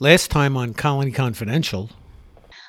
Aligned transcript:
Last 0.00 0.30
time 0.30 0.56
on 0.56 0.74
Colony 0.74 1.10
Confidential, 1.10 1.90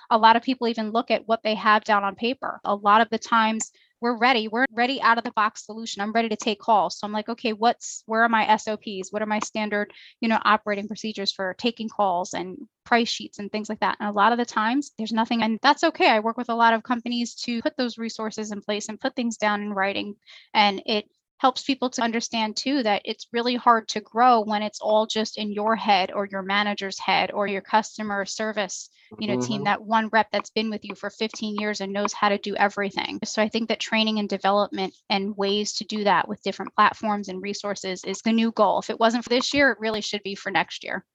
a 0.10 0.18
lot 0.18 0.36
of 0.36 0.42
people 0.42 0.68
even 0.68 0.90
look 0.90 1.12
at 1.12 1.28
what 1.28 1.44
they 1.44 1.54
have 1.54 1.84
down 1.84 2.04
on 2.04 2.16
paper. 2.16 2.60
A 2.66 2.74
lot 2.74 3.02
of 3.02 3.10
the 3.12 3.20
times 3.20 3.72
we're 4.02 4.18
ready. 4.18 4.48
We're 4.48 4.66
ready 4.74 5.00
out 5.00 5.20
of 5.20 5.24
the 5.24 5.32
box 5.34 5.68
solution. 5.68 6.02
I'm 6.02 6.12
ready 6.12 6.30
to 6.30 6.36
take 6.36 6.60
calls. 6.60 6.98
So 6.98 7.06
I'm 7.06 7.14
like, 7.14 7.30
okay, 7.30 7.54
what's 7.54 8.02
where 8.08 8.24
are 8.24 8.30
my 8.30 8.58
SOPs? 8.58 9.12
What 9.12 9.22
are 9.22 9.28
my 9.28 9.38
standard, 9.40 9.94
you 10.22 10.28
know, 10.28 10.40
operating 10.44 10.88
procedures 10.88 11.32
for 11.32 11.54
taking 11.60 11.88
calls 11.88 12.34
and 12.34 12.58
price 12.84 13.10
sheets 13.10 13.38
and 13.38 13.52
things 13.52 13.70
like 13.70 13.82
that? 13.82 13.98
And 14.00 14.10
a 14.10 14.14
lot 14.14 14.32
of 14.32 14.40
the 14.40 14.46
times 14.46 14.92
there's 14.98 15.14
nothing 15.14 15.44
and 15.44 15.60
that's 15.62 15.84
okay. 15.84 16.10
I 16.10 16.22
work 16.22 16.38
with 16.38 16.50
a 16.50 16.56
lot 16.56 16.74
of 16.74 16.82
companies 16.82 17.36
to 17.44 17.62
put 17.62 17.78
those 17.78 18.00
resources 18.00 18.52
in 18.52 18.62
place 18.62 18.90
and 18.90 19.00
put 19.00 19.16
things 19.16 19.38
down 19.38 19.62
in 19.62 19.74
writing 19.74 20.16
and 20.56 20.82
it 20.88 21.06
helps 21.40 21.64
people 21.64 21.90
to 21.90 22.02
understand 22.02 22.56
too 22.56 22.84
that 22.84 23.02
it's 23.06 23.28
really 23.34 23.56
hard 23.56 23.88
to 23.88 24.02
grow 24.02 24.42
when 24.42 24.62
it's 24.62 24.82
all 24.82 25.08
just 25.08 25.38
in 25.38 25.52
your 25.52 25.76
head 25.76 26.12
or 26.12 26.28
your 26.30 26.44
manager's 26.44 27.00
head 27.00 27.32
or 27.32 27.48
your 27.48 27.62
customer 27.62 28.26
service 28.26 28.90
you 29.18 29.28
know 29.28 29.38
mm-hmm. 29.38 29.48
team 29.48 29.64
that 29.64 29.82
one 29.82 30.08
rep 30.10 30.28
that's 30.32 30.52
been 30.52 30.70
with 30.70 30.86
you 30.86 30.94
for 30.94 31.10
15 31.10 31.56
years 31.56 31.82
and 31.82 31.92
knows 31.92 32.14
how 32.14 32.30
to 32.30 32.38
do 32.38 32.56
everything. 32.56 33.20
So 33.24 33.42
i 33.42 33.50
think 33.50 33.70
that 33.70 33.80
training 33.80 34.20
and 34.20 34.30
development 34.30 34.94
and 35.10 35.36
ways 35.36 35.74
to 35.74 35.86
do 35.86 36.04
that 36.04 36.28
with 36.28 36.44
different 36.44 36.76
platforms 36.76 37.30
and 37.30 37.42
resources 37.42 38.04
is 38.04 38.20
the 38.20 38.32
new 38.32 38.52
goal. 38.52 38.80
If 38.80 38.90
it 38.90 39.00
wasn't 39.00 39.24
for 39.24 39.30
this 39.30 39.54
year 39.54 39.72
it 39.72 39.80
really 39.80 40.02
should 40.02 40.24
be 40.24 40.36
for 40.36 40.52
next 40.52 40.84
year. 40.84 41.06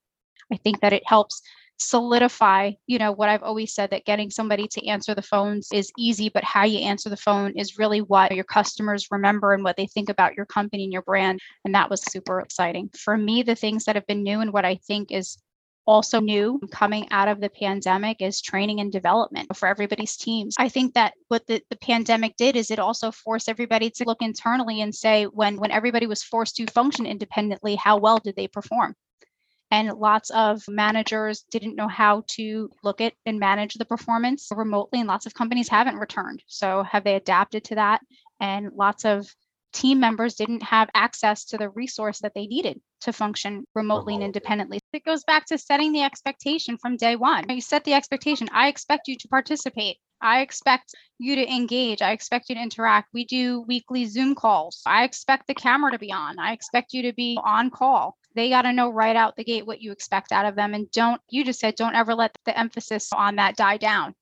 I 0.53 0.57
think 0.57 0.81
that 0.81 0.93
it 0.93 1.07
helps 1.07 1.43
solidify, 1.79 2.73
you 2.87 2.99
know, 2.99 3.13
what 3.13 3.29
I've 3.29 3.43
always 3.43 3.75
said 3.75 3.91
that 3.91 4.05
getting 4.05 4.31
somebody 4.31 4.69
to 4.69 4.87
answer 4.87 5.15
the 5.15 5.23
phones 5.23 5.69
is 5.73 5.93
easy, 5.99 6.29
but 6.29 6.45
how 6.45 6.65
you 6.65 6.79
answer 6.81 7.11
the 7.11 7.17
phone 7.17 7.53
is 7.57 7.79
really 7.79 8.01
what 8.01 8.35
your 8.35 8.45
customers 8.45 9.09
remember 9.11 9.53
and 9.53 9.65
what 9.65 9.77
they 9.77 9.87
think 9.87 10.09
about 10.09 10.35
your 10.35 10.47
company 10.47 10.85
and 10.85 10.93
your 10.93 11.03
brand. 11.03 11.41
And 11.65 11.75
that 11.75 11.91
was 11.91 12.03
super 12.03 12.41
exciting. 12.41 12.91
For 12.97 13.17
me, 13.17 13.43
the 13.43 13.55
things 13.55 13.85
that 13.85 13.97
have 13.97 14.07
been 14.07 14.23
new 14.23 14.41
and 14.41 14.53
what 14.53 14.65
I 14.65 14.77
think 14.77 15.11
is 15.11 15.37
also 15.87 16.21
new 16.21 16.59
coming 16.71 17.07
out 17.11 17.29
of 17.29 17.41
the 17.41 17.51
pandemic 17.51 18.23
is 18.23 18.41
training 18.41 18.81
and 18.81 18.91
development 18.91 19.55
for 19.55 19.69
everybody's 19.69 20.17
teams. 20.17 20.55
I 20.59 20.69
think 20.69 20.95
that 20.95 21.15
what 21.29 21.47
the, 21.47 21.61
the 21.71 21.77
pandemic 21.77 22.37
did 22.37 22.57
is 22.57 22.71
it 22.71 22.79
also 22.79 23.11
forced 23.11 23.49
everybody 23.49 23.91
to 23.91 24.05
look 24.05 24.23
internally 24.23 24.81
and 24.81 24.95
say 24.95 25.25
when 25.25 25.57
when 25.57 25.71
everybody 25.71 26.07
was 26.07 26.23
forced 26.23 26.57
to 26.57 26.67
function 26.67 27.07
independently, 27.07 27.77
how 27.77 27.99
well 27.99 28.19
did 28.19 28.37
they 28.37 28.49
perform? 28.49 28.95
And 29.75 29.99
lots 29.99 30.31
of 30.31 30.63
managers 30.69 31.45
didn't 31.51 31.75
know 31.75 31.89
how 31.89 32.23
to 32.29 32.71
look 32.85 33.01
at 33.01 33.13
and 33.27 33.41
manage 33.41 33.75
the 33.75 33.85
performance 33.85 34.49
remotely 34.55 35.01
and 35.01 35.09
lots 35.09 35.27
of 35.27 35.35
companies 35.35 35.69
haven't 35.69 35.97
returned 35.97 36.43
so 36.47 36.85
have 36.85 37.03
they 37.03 37.17
adapted 37.17 37.65
to 37.65 37.75
that 37.75 38.01
and 38.41 38.71
lots 38.75 39.05
of 39.05 39.27
team 39.73 39.99
members 39.99 40.37
didn't 40.37 40.63
have 40.63 40.89
access 40.95 41.45
to 41.47 41.59
the 41.59 41.69
resource 41.71 42.21
that 42.21 42.33
they 42.35 42.47
needed 42.47 42.81
to 43.01 43.13
function 43.13 43.67
remotely 43.75 44.15
and 44.15 44.23
independently. 44.23 44.79
It 44.93 45.05
goes 45.05 45.25
back 45.25 45.47
to 45.47 45.59
setting 45.59 45.93
the 45.93 46.03
expectation 46.03 46.79
from 46.79 46.97
day 46.97 47.17
one. 47.17 47.45
You 47.49 47.61
set 47.61 47.83
the 47.83 47.95
expectation. 47.95 48.49
I 48.53 48.69
expect 48.69 49.09
you 49.09 49.17
to 49.17 49.29
participate. 49.29 49.97
I 50.21 50.43
expect 50.43 50.95
you 51.19 51.35
to 51.35 51.53
engage. 51.53 52.03
I 52.03 52.13
expect 52.13 52.49
you 52.49 52.55
to 52.55 52.63
interact. 52.63 53.09
We 53.13 53.25
do 53.25 53.63
weekly 53.63 54.05
Zoom 54.07 54.37
calls. 54.37 54.81
I 54.87 55.03
expect 55.03 55.49
the 55.49 55.55
camera 55.55 55.91
to 55.91 55.99
be 55.99 56.13
on. 56.13 56.39
I 56.39 56.53
expect 56.53 56.93
you 56.93 57.03
to 57.03 57.13
be 57.13 57.37
on 57.43 57.71
call 57.71 58.17
they 58.35 58.49
got 58.49 58.63
to 58.63 58.73
know 58.73 58.91
right 58.91 59.17
out 59.17 59.37
the 59.37 59.45
gate 59.45 59.67
what 59.67 59.81
you 59.81 59.93
expect 59.93 60.33
out 60.33 60.47
of 60.47 60.57
them 60.57 60.75
and 60.75 60.91
don't 60.91 61.21
you 61.31 61.45
just 61.45 61.61
said 61.61 61.75
don't 61.77 61.95
ever 61.95 62.15
let 62.15 62.37
the 62.45 62.59
emphasis 62.59 63.13
on 63.13 63.37
that 63.37 63.57
die 63.57 63.77
down. 63.77 64.15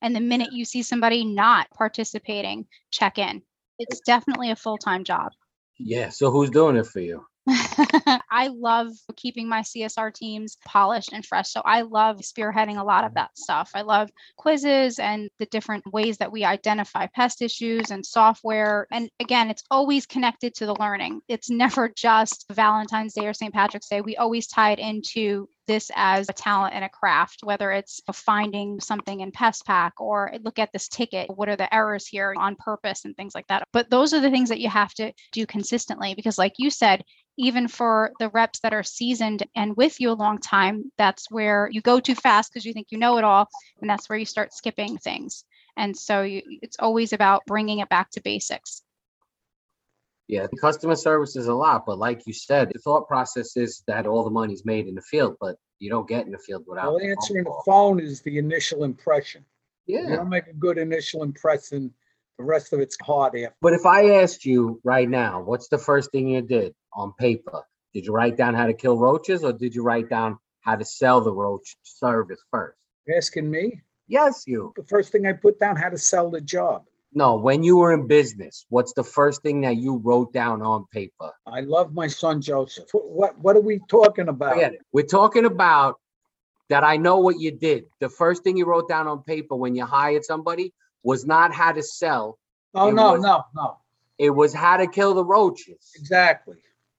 And 0.00 0.14
the 0.14 0.20
minute 0.20 0.52
you 0.52 0.64
see 0.64 0.82
somebody 0.82 1.24
not 1.24 1.68
participating 1.70 2.66
check 2.90 3.18
in. 3.18 3.42
It's 3.78 4.00
definitely 4.00 4.50
a 4.50 4.56
full-time 4.56 5.04
job. 5.04 5.32
Yeah 5.78 6.08
so 6.08 6.30
who's 6.30 6.50
doing 6.50 6.76
it 6.76 6.86
for 6.86 7.00
you 7.00 7.24
I 8.30 8.50
love 8.52 8.88
keeping 9.16 9.48
my 9.48 9.60
CSR 9.62 10.12
teams 10.12 10.58
polished 10.66 11.12
and 11.12 11.24
fresh. 11.24 11.48
So 11.48 11.62
I 11.64 11.82
love 11.82 12.18
spearheading 12.18 12.78
a 12.78 12.84
lot 12.84 13.04
of 13.04 13.14
that 13.14 13.36
stuff. 13.38 13.70
I 13.74 13.82
love 13.82 14.10
quizzes 14.36 14.98
and 14.98 15.30
the 15.38 15.46
different 15.46 15.90
ways 15.92 16.18
that 16.18 16.32
we 16.32 16.44
identify 16.44 17.06
pest 17.06 17.40
issues 17.40 17.90
and 17.90 18.04
software. 18.04 18.86
And 18.90 19.10
again, 19.20 19.50
it's 19.50 19.64
always 19.70 20.06
connected 20.06 20.54
to 20.56 20.66
the 20.66 20.76
learning. 20.78 21.20
It's 21.28 21.50
never 21.58 21.88
just 21.88 22.44
Valentine's 22.52 23.14
Day 23.14 23.26
or 23.26 23.34
St. 23.34 23.54
Patrick's 23.54 23.88
Day. 23.88 24.00
We 24.00 24.16
always 24.16 24.46
tie 24.46 24.72
it 24.72 24.78
into 24.78 25.48
this 25.68 25.92
as 25.94 26.28
a 26.28 26.32
talent 26.32 26.74
and 26.74 26.84
a 26.84 26.88
craft, 26.88 27.44
whether 27.44 27.70
it's 27.70 28.00
finding 28.12 28.80
something 28.80 29.20
in 29.20 29.30
PestPac 29.30 29.92
or 29.98 30.32
look 30.42 30.58
at 30.58 30.72
this 30.72 30.88
ticket. 30.88 31.30
What 31.30 31.48
are 31.48 31.54
the 31.54 31.72
errors 31.72 32.08
here 32.08 32.34
on 32.36 32.56
purpose 32.56 33.04
and 33.04 33.16
things 33.16 33.36
like 33.36 33.46
that? 33.46 33.62
But 33.72 33.88
those 33.90 34.12
are 34.12 34.20
the 34.20 34.30
things 34.30 34.48
that 34.48 34.58
you 34.58 34.68
have 34.68 34.92
to 34.94 35.12
do 35.30 35.46
consistently 35.46 36.14
because, 36.16 36.38
like 36.38 36.54
you 36.58 36.70
said, 36.70 37.04
even 37.36 37.68
for 37.68 38.10
the 38.18 38.30
reps 38.30 38.58
that 38.60 38.74
are 38.74 38.82
seasoned 38.82 39.44
and 39.54 39.76
with 39.76 40.00
you 40.00 40.10
a 40.10 40.12
long 40.12 40.38
time, 40.38 40.90
that's 40.98 41.30
where 41.30 41.68
you 41.70 41.80
go 41.80 42.00
too 42.00 42.16
fast 42.16 42.52
because 42.52 42.64
you 42.64 42.72
think 42.72 42.88
you 42.90 42.98
know 42.98 43.16
it 43.18 43.24
all. 43.24 43.46
And 43.80 43.88
that's 43.88 44.08
where 44.08 44.18
you 44.18 44.24
start 44.24 44.52
skipping 44.52 44.98
things. 44.98 45.44
And 45.76 45.96
so 45.96 46.22
you, 46.22 46.42
it's 46.62 46.78
always 46.80 47.12
about 47.12 47.42
bringing 47.46 47.78
it 47.78 47.88
back 47.88 48.10
to 48.10 48.20
basics. 48.20 48.82
Yeah, 50.28 50.46
customer 50.60 50.94
service 50.94 51.36
is 51.36 51.46
a 51.46 51.54
lot, 51.54 51.86
but 51.86 51.98
like 51.98 52.26
you 52.26 52.34
said, 52.34 52.70
the 52.72 52.78
thought 52.78 53.08
process 53.08 53.56
is 53.56 53.82
that 53.86 54.06
all 54.06 54.24
the 54.24 54.30
money's 54.30 54.64
made 54.64 54.86
in 54.86 54.94
the 54.94 55.02
field, 55.02 55.36
but 55.40 55.56
you 55.78 55.88
don't 55.88 56.06
get 56.06 56.26
in 56.26 56.32
the 56.32 56.38
field 56.38 56.64
without 56.66 56.92
well, 56.92 57.00
answering 57.00 57.44
the 57.44 57.62
phone 57.64 57.98
is 57.98 58.20
the 58.20 58.36
initial 58.36 58.84
impression. 58.84 59.44
Yeah. 59.86 60.02
You 60.02 60.16
don't 60.16 60.28
make 60.28 60.46
a 60.46 60.52
good 60.52 60.76
initial 60.76 61.22
impression 61.22 61.94
the 62.36 62.44
rest 62.44 62.72
of 62.72 62.80
it's 62.80 62.96
hard 63.02 63.34
after. 63.36 63.54
But 63.60 63.72
if 63.72 63.86
I 63.86 64.20
asked 64.20 64.44
you 64.44 64.80
right 64.84 65.08
now, 65.08 65.42
what's 65.42 65.68
the 65.68 65.78
first 65.78 66.12
thing 66.12 66.28
you 66.28 66.42
did 66.42 66.74
on 66.92 67.12
paper? 67.18 67.62
Did 67.94 68.06
you 68.06 68.12
write 68.12 68.36
down 68.36 68.54
how 68.54 68.66
to 68.66 68.74
kill 68.74 68.98
roaches 68.98 69.42
or 69.42 69.52
did 69.52 69.74
you 69.74 69.82
write 69.82 70.08
down 70.08 70.38
how 70.60 70.76
to 70.76 70.84
sell 70.84 71.20
the 71.20 71.32
roach 71.32 71.76
service 71.82 72.40
first? 72.50 72.78
asking 73.16 73.50
me? 73.50 73.80
Yes, 74.06 74.44
you. 74.46 74.72
The 74.76 74.84
first 74.84 75.10
thing 75.10 75.26
I 75.26 75.32
put 75.32 75.58
down 75.58 75.76
how 75.76 75.88
to 75.88 75.98
sell 75.98 76.30
the 76.30 76.40
job. 76.40 76.84
No, 77.18 77.34
when 77.34 77.64
you 77.64 77.78
were 77.78 77.92
in 77.92 78.06
business, 78.06 78.64
what's 78.68 78.92
the 78.92 79.02
first 79.02 79.42
thing 79.42 79.62
that 79.62 79.76
you 79.76 79.96
wrote 79.96 80.32
down 80.32 80.62
on 80.62 80.86
paper? 80.92 81.32
I 81.44 81.62
love 81.62 81.92
my 81.92 82.06
son 82.06 82.40
Joseph. 82.40 82.86
What 82.92 83.36
what 83.40 83.56
are 83.56 83.60
we 83.60 83.80
talking 83.90 84.28
about? 84.28 84.56
We're 84.92 85.04
talking 85.04 85.44
about 85.44 85.98
that 86.68 86.84
I 86.84 86.96
know 86.96 87.18
what 87.18 87.40
you 87.40 87.50
did. 87.50 87.86
The 87.98 88.08
first 88.08 88.44
thing 88.44 88.56
you 88.56 88.66
wrote 88.66 88.88
down 88.88 89.08
on 89.08 89.24
paper 89.24 89.56
when 89.56 89.74
you 89.74 89.84
hired 89.84 90.24
somebody 90.24 90.72
was 91.02 91.26
not 91.26 91.52
how 91.52 91.72
to 91.72 91.82
sell. 91.82 92.38
Oh, 92.72 92.90
It 92.90 92.92
no, 92.92 93.14
was- 93.14 93.22
no, 93.22 93.42
no. 93.52 93.78
It 94.16 94.30
was 94.30 94.54
how 94.54 94.76
to 94.76 94.86
kill 94.86 95.14
the 95.14 95.24
roaches. 95.24 95.90
Exactly. 95.96 96.58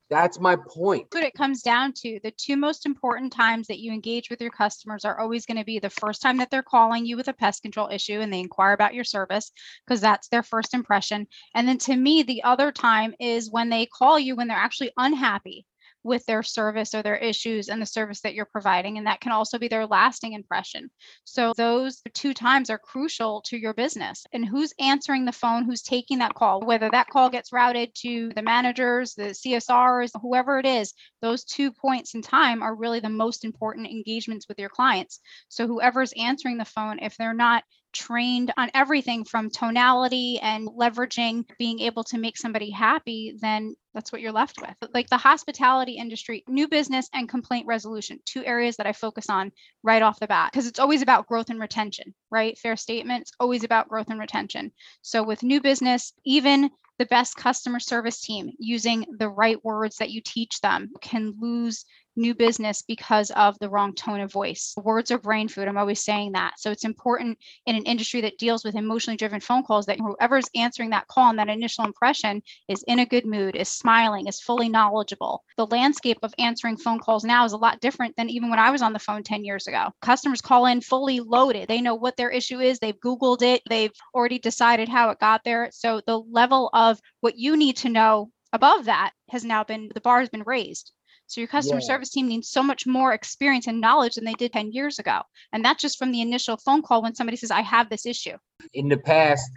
That's 0.10 0.40
my 0.40 0.56
point. 0.56 1.08
what 1.12 1.24
it 1.24 1.36
comes 1.36 1.62
down 1.62 1.94
to. 1.98 2.20
The 2.24 2.32
two 2.32 2.58
most 2.58 2.86
important 2.86 3.32
times 3.32 3.68
that 3.68 3.80
you 3.80 3.94
engage 3.94 4.30
with 4.30 4.42
your 4.42 4.50
customers 4.50 5.06
are 5.06 5.20
always 5.20 5.46
going 5.46 5.58
to 5.58 5.64
be 5.64 5.78
the 5.78 5.90
first 5.90 6.22
time 6.22 6.38
that 6.38 6.50
they're 6.50 6.64
calling 6.64 7.06
you 7.06 7.16
with 7.16 7.28
a 7.28 7.34
pest 7.34 7.62
control 7.62 7.90
issue 7.90 8.20
and 8.20 8.34
they 8.34 8.40
inquire 8.40 8.74
about 8.74 8.96
your 8.96 9.04
service 9.04 9.52
because 9.86 10.02
that's 10.02 10.28
their 10.30 10.42
first 10.42 10.74
impression. 10.74 11.28
And 11.54 11.68
then 11.68 11.78
to 11.80 11.96
me, 11.96 12.24
the 12.24 12.44
other 12.44 12.72
time 12.72 13.14
is 13.20 13.52
when 13.52 13.70
they 13.70 13.86
call 13.86 14.18
you 14.18 14.36
when 14.36 14.48
they're 14.48 14.58
actually 14.58 14.92
unhappy 14.98 15.66
with 16.04 16.26
their 16.26 16.44
service 16.44 16.94
or 16.94 17.02
their 17.02 17.18
issues 17.18 17.70
and 17.70 17.82
the 17.82 17.86
service 17.86 18.22
that 18.22 18.34
you're 18.34 18.46
providing. 18.46 18.98
And 18.98 19.08
that 19.08 19.22
can 19.22 19.32
also 19.32 19.58
be 19.58 19.68
their 19.68 19.86
lasting 19.86 20.34
impression. 20.34 20.90
So 21.24 21.54
those 21.56 22.02
two 22.14 22.34
times 22.34 22.70
are 22.70 22.78
crucial 22.78 23.42
to 23.48 23.58
your 23.58 23.74
business. 23.74 24.26
And 24.34 24.46
who's 24.46 24.74
answering 24.80 25.26
the 25.26 25.32
phone, 25.32 25.66
who's 25.66 25.82
taking 25.82 26.20
that 26.20 26.36
call, 26.36 26.62
whether 26.62 26.90
that 26.92 27.10
call 27.10 27.30
gets 27.30 27.52
routed 27.52 27.94
to 27.96 28.32
the 28.36 28.42
managers, 28.42 29.14
the 29.14 29.34
CSRs, 29.34 30.12
whoever 30.22 30.60
it 30.60 30.66
is, 30.66 30.94
those 31.22 31.44
two 31.44 31.72
points 31.72 32.16
in 32.16 32.22
time 32.22 32.64
are 32.64 32.76
really 32.76 33.00
the 33.00 33.10
most 33.10 33.44
important 33.44 33.88
engagements 33.88 34.48
with 34.48 34.60
your 34.60 34.70
clients. 34.70 35.20
So 35.50 35.68
whoever's 35.68 36.14
answering 36.18 36.58
the 36.58 36.66
phone, 36.66 37.00
if 37.00 37.18
they're 37.18 37.34
not 37.34 37.64
trained 37.94 38.54
on 38.58 38.70
everything 38.74 39.24
from 39.26 39.50
tonality 39.50 40.40
and 40.42 40.68
leveraging 40.68 41.46
being 41.58 41.80
able 41.80 42.04
to 42.06 42.18
make 42.18 42.38
somebody 42.38 42.70
happy, 42.70 43.36
then 43.40 43.76
that's 43.94 44.12
what 44.12 44.22
you're 44.22 44.32
left 44.32 44.62
with. 44.62 44.76
Like 44.94 45.10
the 45.10 45.18
hospitality 45.18 45.94
industry, 45.94 46.44
new 46.48 46.68
business 46.68 47.10
and 47.14 47.28
complaint 47.28 47.66
resolution, 47.68 48.20
two 48.26 48.46
areas 48.46 48.78
that 48.78 48.88
I 48.88 48.94
focus 48.94 49.30
on 49.30 49.52
right 49.84 50.02
off 50.02 50.20
the 50.20 50.28
bat 50.28 50.52
because 50.52 50.68
it's 50.68 50.80
always 50.80 51.02
about 51.02 51.28
growth 51.28 51.50
and 51.50 51.60
retention, 51.60 52.14
right? 52.30 52.58
Fair 52.58 52.76
statement. 52.76 53.22
It's 53.22 53.32
always 53.40 53.64
about 53.64 53.90
growth 53.90 54.10
and 54.10 54.20
retention. 54.20 54.72
So 55.02 55.24
with 55.24 55.44
new 55.44 55.62
business, 55.62 56.14
even 56.26 56.70
the 57.00 57.06
best 57.06 57.36
customer 57.36 57.80
service 57.80 58.22
team 58.22 58.52
using 58.60 59.06
the 59.18 59.30
right 59.30 59.64
words 59.64 59.98
that 59.98 60.12
you 60.12 60.22
teach 60.22 60.60
them 60.60 60.92
can 61.02 61.34
lose 61.40 61.86
new 62.16 62.36
business 62.36 62.82
because 62.82 63.32
of 63.32 63.58
the 63.60 63.70
wrong 63.70 63.94
tone 63.94 64.20
of 64.20 64.32
voice. 64.32 64.74
Words 64.78 65.12
are 65.12 65.18
brain 65.18 65.48
food. 65.48 65.68
I'm 65.68 65.78
always 65.78 66.04
saying 66.04 66.34
that. 66.34 66.60
So 66.60 66.72
it's 66.72 66.86
important 66.86 67.38
in 67.66 67.76
an 67.76 67.84
industry 67.84 68.22
that 68.22 68.38
deals 68.38 68.64
with 68.64 68.76
emotionally 68.76 69.18
driven 69.18 69.40
phone 69.40 69.64
calls 69.64 69.86
that 69.86 70.00
whoever's 70.00 70.50
answering 70.56 70.90
that 70.92 71.08
call 71.08 71.30
and 71.30 71.40
that 71.40 71.50
initial 71.50 71.86
impression 71.86 72.42
is 72.68 72.84
in 72.88 73.00
a 73.00 73.06
good 73.06 73.26
mood, 73.26 73.56
is 73.56 73.70
smiling, 73.70 74.28
is 74.28 74.42
fully 74.42 74.70
knowledgeable. 74.70 75.44
The 75.58 75.68
landscape 75.68 76.20
of 76.24 76.34
answering 76.38 76.78
phone 76.78 77.00
calls 77.00 77.24
now 77.24 77.46
is 77.46 77.54
a 77.54 77.58
lot 77.58 77.80
different 77.80 78.16
than 78.16 78.30
even 78.30 78.50
when 78.50 78.60
I 78.60 78.72
was 78.72 78.82
on 78.82 78.94
the 78.94 79.00
phone 79.00 79.24
10 79.24 79.44
years 79.44 79.68
ago. 79.68 79.90
Customers 80.02 80.42
call 80.42 80.66
in 80.66 80.82
fully 80.82 81.20
loaded. 81.20 81.68
They 81.68 81.82
know 81.82 81.96
what 81.96 82.18
their 82.18 82.30
issue 82.30 82.60
is, 82.60 82.80
they've 82.80 83.00
Googled 83.00 83.42
it, 83.42 83.62
they've 83.70 83.94
already 84.14 84.40
decided 84.40 84.90
how 84.90 85.10
it 85.10 85.20
got 85.20 85.44
there. 85.44 85.70
So 85.72 86.02
the 86.06 86.20
level 86.20 86.70
of 86.74 87.00
what 87.22 87.38
you 87.38 87.56
need 87.56 87.78
to 87.78 87.90
know 87.90 88.32
above 88.52 88.86
that 88.86 89.12
has 89.30 89.46
now 89.46 89.64
been 89.64 89.90
the 89.94 90.02
bar 90.02 90.20
has 90.20 90.30
been 90.30 90.44
raised 90.44 90.92
So 91.30 91.42
your 91.42 91.48
customer 91.48 91.80
Yeah. 91.80 91.86
service 91.86 92.10
team 92.10 92.28
needs 92.28 92.50
so 92.50 92.64
much 92.64 92.88
more 92.88 93.14
experience 93.14 93.68
and 93.68 93.80
knowledge 93.80 94.16
than 94.16 94.26
they 94.26 94.34
did 94.34 94.52
10 94.52 94.72
years 94.72 94.98
ago. 94.98 95.22
And 95.54 95.64
that's 95.64 95.82
just 95.82 96.00
from 96.00 96.12
the 96.12 96.22
initial 96.22 96.58
phone 96.58 96.82
call 96.82 97.04
when 97.04 97.14
somebody 97.14 97.38
says, 97.38 97.52
I 97.52 97.62
have 97.62 97.88
this 97.88 98.08
issue. 98.08 98.36
In 98.74 98.90
the 98.90 98.98
past, 98.98 99.52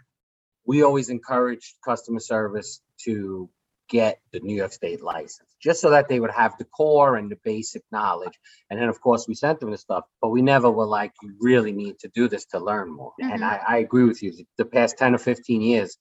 we 0.66 0.82
always 0.82 1.08
encouraged 1.08 1.76
customer 1.82 2.20
service 2.20 2.82
to 3.04 3.48
get 3.88 4.20
the 4.32 4.40
New 4.40 4.54
York 4.54 4.72
State 4.72 5.02
license, 5.02 5.48
just 5.62 5.80
so 5.80 5.88
that 5.90 6.08
they 6.08 6.20
would 6.20 6.30
have 6.30 6.56
the 6.58 6.66
core 6.66 7.16
and 7.16 7.30
the 7.30 7.38
basic 7.42 7.82
knowledge. 7.90 8.38
And 8.68 8.78
then, 8.78 8.90
of 8.90 9.00
course, 9.00 9.26
we 9.26 9.34
sent 9.34 9.58
them 9.60 9.70
the 9.70 9.78
stuff, 9.78 10.04
but 10.20 10.28
we 10.28 10.42
never 10.42 10.70
were 10.70 10.86
like, 10.86 11.12
you 11.22 11.34
really 11.40 11.72
need 11.72 11.98
to 12.00 12.08
do 12.14 12.28
this 12.28 12.44
to 12.46 12.58
learn 12.58 12.92
more. 12.92 13.14
And 13.18 13.40
Mhm. 13.40 13.44
I, 13.44 13.60
I 13.66 13.78
agree 13.78 14.04
with 14.04 14.22
you. 14.22 14.32
The 14.58 14.66
past 14.66 14.98
10 14.98 15.14
or 15.14 15.18
15 15.18 15.62
years 15.62 15.96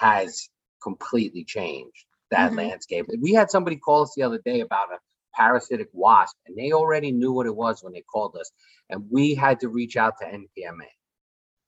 has 0.00 0.48
completely 0.80 1.44
changed 1.44 2.06
that 2.30 2.52
Mhm. 2.52 2.56
landscape. 2.56 3.06
We 3.20 3.32
had 3.34 3.50
somebody 3.50 3.76
call 3.76 4.02
us 4.02 4.14
the 4.16 4.24
other 4.24 4.40
day 4.44 4.60
about 4.60 4.92
a 4.92 4.98
parasitic 5.34 5.88
wasp, 5.92 6.36
and 6.46 6.56
they 6.56 6.72
already 6.72 7.12
knew 7.12 7.32
what 7.32 7.46
it 7.46 7.56
was 7.56 7.82
when 7.82 7.92
they 7.92 8.02
called 8.02 8.36
us. 8.40 8.50
And 8.90 9.06
we 9.10 9.34
had 9.34 9.60
to 9.60 9.68
reach 9.68 9.96
out 9.96 10.14
to 10.20 10.26
NPMA 10.26 10.88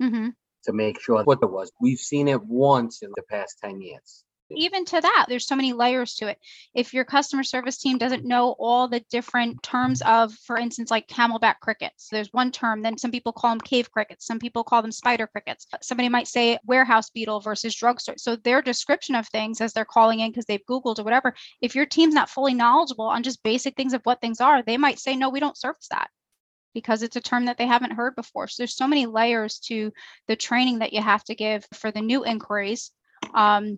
hmm 0.00 0.28
to 0.64 0.72
make 0.72 1.00
sure 1.00 1.24
what 1.24 1.40
it 1.42 1.50
was. 1.50 1.72
We've 1.80 1.98
seen 2.00 2.28
it 2.28 2.42
once 2.44 3.02
in 3.02 3.10
the 3.16 3.22
past 3.30 3.58
10 3.64 3.80
years. 3.82 4.24
Even 4.56 4.84
to 4.86 5.00
that, 5.00 5.26
there's 5.28 5.46
so 5.46 5.56
many 5.56 5.72
layers 5.72 6.14
to 6.16 6.28
it. 6.28 6.38
If 6.74 6.94
your 6.94 7.04
customer 7.04 7.42
service 7.42 7.78
team 7.78 7.98
doesn't 7.98 8.24
know 8.24 8.54
all 8.58 8.88
the 8.88 9.00
different 9.10 9.62
terms 9.62 10.02
of, 10.02 10.32
for 10.34 10.56
instance, 10.56 10.90
like 10.90 11.08
camelback 11.08 11.60
crickets, 11.60 12.08
there's 12.10 12.32
one 12.32 12.50
term, 12.50 12.82
then 12.82 12.98
some 12.98 13.10
people 13.10 13.32
call 13.32 13.50
them 13.50 13.60
cave 13.60 13.90
crickets, 13.90 14.26
some 14.26 14.38
people 14.38 14.64
call 14.64 14.82
them 14.82 14.92
spider 14.92 15.26
crickets. 15.26 15.66
Somebody 15.82 16.08
might 16.08 16.28
say 16.28 16.58
warehouse 16.64 17.10
beetle 17.10 17.40
versus 17.40 17.74
drugstore. 17.74 18.16
So 18.18 18.36
their 18.36 18.62
description 18.62 19.14
of 19.14 19.28
things 19.28 19.60
as 19.60 19.72
they're 19.72 19.84
calling 19.84 20.20
in 20.20 20.30
because 20.30 20.46
they've 20.46 20.66
Googled 20.68 20.98
or 20.98 21.04
whatever, 21.04 21.34
if 21.60 21.74
your 21.74 21.86
team's 21.86 22.14
not 22.14 22.30
fully 22.30 22.54
knowledgeable 22.54 23.06
on 23.06 23.22
just 23.22 23.42
basic 23.42 23.76
things 23.76 23.92
of 23.92 24.02
what 24.04 24.20
things 24.20 24.40
are, 24.40 24.62
they 24.62 24.76
might 24.76 24.98
say, 24.98 25.16
no, 25.16 25.28
we 25.28 25.40
don't 25.40 25.56
service 25.56 25.88
that 25.90 26.10
because 26.74 27.02
it's 27.02 27.16
a 27.16 27.20
term 27.20 27.46
that 27.46 27.58
they 27.58 27.66
haven't 27.66 27.92
heard 27.92 28.14
before. 28.16 28.48
So 28.48 28.62
there's 28.62 28.76
so 28.76 28.88
many 28.88 29.06
layers 29.06 29.58
to 29.66 29.92
the 30.28 30.36
training 30.36 30.78
that 30.78 30.92
you 30.92 31.02
have 31.02 31.24
to 31.24 31.34
give 31.34 31.66
for 31.74 31.90
the 31.90 32.00
new 32.00 32.24
inquiries. 32.24 32.90
Um, 33.34 33.76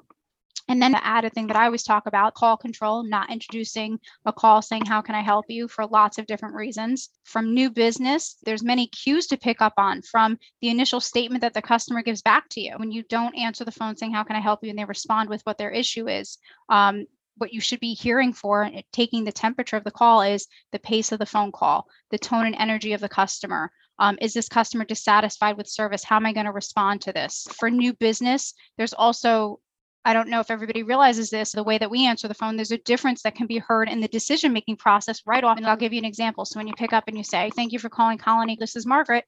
and 0.68 0.80
then 0.80 0.92
the 0.92 1.06
added 1.06 1.34
thing 1.34 1.46
that 1.48 1.56
I 1.56 1.66
always 1.66 1.82
talk 1.82 2.06
about 2.06 2.34
call 2.34 2.56
control, 2.56 3.02
not 3.02 3.30
introducing 3.30 3.98
a 4.24 4.32
call 4.32 4.62
saying, 4.62 4.86
How 4.86 5.02
can 5.02 5.14
I 5.14 5.20
help 5.20 5.46
you 5.48 5.68
for 5.68 5.86
lots 5.86 6.18
of 6.18 6.26
different 6.26 6.54
reasons. 6.54 7.10
From 7.24 7.52
new 7.52 7.70
business, 7.70 8.36
there's 8.44 8.62
many 8.62 8.86
cues 8.86 9.26
to 9.28 9.36
pick 9.36 9.60
up 9.60 9.74
on 9.76 10.02
from 10.02 10.38
the 10.62 10.68
initial 10.68 11.00
statement 11.00 11.42
that 11.42 11.54
the 11.54 11.62
customer 11.62 12.02
gives 12.02 12.22
back 12.22 12.48
to 12.50 12.60
you. 12.60 12.74
When 12.76 12.90
you 12.90 13.02
don't 13.02 13.36
answer 13.36 13.64
the 13.64 13.72
phone 13.72 13.96
saying, 13.96 14.14
How 14.14 14.24
can 14.24 14.36
I 14.36 14.40
help 14.40 14.60
you? 14.62 14.70
and 14.70 14.78
they 14.78 14.84
respond 14.84 15.28
with 15.28 15.42
what 15.42 15.58
their 15.58 15.70
issue 15.70 16.08
is. 16.08 16.38
Um, 16.68 17.06
what 17.36 17.52
you 17.52 17.60
should 17.60 17.80
be 17.80 17.94
hearing 17.94 18.32
for 18.32 18.62
and 18.62 18.82
taking 18.92 19.24
the 19.24 19.32
temperature 19.32 19.76
of 19.76 19.84
the 19.84 19.90
call 19.90 20.22
is 20.22 20.46
the 20.72 20.78
pace 20.78 21.12
of 21.12 21.18
the 21.18 21.26
phone 21.26 21.52
call, 21.52 21.86
the 22.10 22.18
tone 22.18 22.46
and 22.46 22.56
energy 22.58 22.92
of 22.92 23.00
the 23.00 23.08
customer. 23.08 23.70
Um, 23.98 24.18
is 24.20 24.32
this 24.32 24.48
customer 24.48 24.84
dissatisfied 24.84 25.56
with 25.56 25.68
service? 25.68 26.04
How 26.04 26.16
am 26.16 26.26
I 26.26 26.32
going 26.32 26.46
to 26.46 26.52
respond 26.52 27.02
to 27.02 27.12
this? 27.12 27.46
For 27.56 27.70
new 27.70 27.92
business, 27.92 28.54
there's 28.76 28.92
also 28.92 29.60
I 30.04 30.12
don't 30.12 30.28
know 30.28 30.40
if 30.40 30.50
everybody 30.50 30.82
realizes 30.82 31.30
this, 31.30 31.52
the 31.52 31.64
way 31.64 31.78
that 31.78 31.90
we 31.90 32.06
answer 32.06 32.28
the 32.28 32.34
phone, 32.34 32.56
there's 32.56 32.72
a 32.72 32.78
difference 32.78 33.22
that 33.22 33.34
can 33.34 33.46
be 33.46 33.58
heard 33.58 33.88
in 33.88 34.00
the 34.00 34.08
decision 34.08 34.52
making 34.52 34.76
process 34.76 35.22
right 35.26 35.42
off. 35.42 35.56
And 35.56 35.66
I'll 35.66 35.76
give 35.76 35.94
you 35.94 35.98
an 35.98 36.04
example. 36.04 36.44
So 36.44 36.60
when 36.60 36.66
you 36.66 36.74
pick 36.74 36.92
up 36.92 37.04
and 37.06 37.16
you 37.16 37.24
say, 37.24 37.50
Thank 37.56 37.72
you 37.72 37.78
for 37.78 37.88
calling 37.88 38.18
Colony, 38.18 38.56
this 38.60 38.76
is 38.76 38.84
Margaret. 38.84 39.24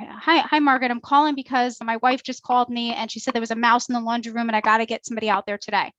Uh, 0.00 0.06
hi, 0.06 0.38
hi, 0.38 0.58
Margaret. 0.58 0.90
I'm 0.90 1.00
calling 1.00 1.34
because 1.34 1.78
my 1.82 1.96
wife 1.98 2.22
just 2.22 2.42
called 2.42 2.70
me 2.70 2.92
and 2.92 3.10
she 3.10 3.20
said 3.20 3.34
there 3.34 3.40
was 3.40 3.50
a 3.50 3.56
mouse 3.56 3.88
in 3.88 3.94
the 3.94 4.00
laundry 4.00 4.32
room 4.32 4.48
and 4.48 4.56
I 4.56 4.60
got 4.60 4.78
to 4.78 4.86
get 4.86 5.06
somebody 5.06 5.30
out 5.30 5.46
there 5.46 5.58
today. 5.58 5.92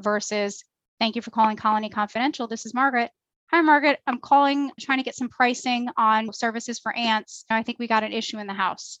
Versus, 0.00 0.62
Thank 1.00 1.16
you 1.16 1.22
for 1.22 1.30
calling 1.30 1.56
Colony 1.56 1.90
Confidential. 1.90 2.46
This 2.46 2.64
is 2.64 2.74
Margaret. 2.74 3.10
Hi, 3.50 3.60
Margaret. 3.60 4.00
I'm 4.06 4.18
calling, 4.18 4.72
trying 4.80 4.98
to 4.98 5.04
get 5.04 5.14
some 5.14 5.28
pricing 5.28 5.88
on 5.96 6.32
services 6.32 6.78
for 6.78 6.94
ants. 6.94 7.44
I 7.50 7.62
think 7.62 7.78
we 7.78 7.86
got 7.86 8.02
an 8.02 8.12
issue 8.12 8.38
in 8.38 8.46
the 8.46 8.54
house. 8.54 8.98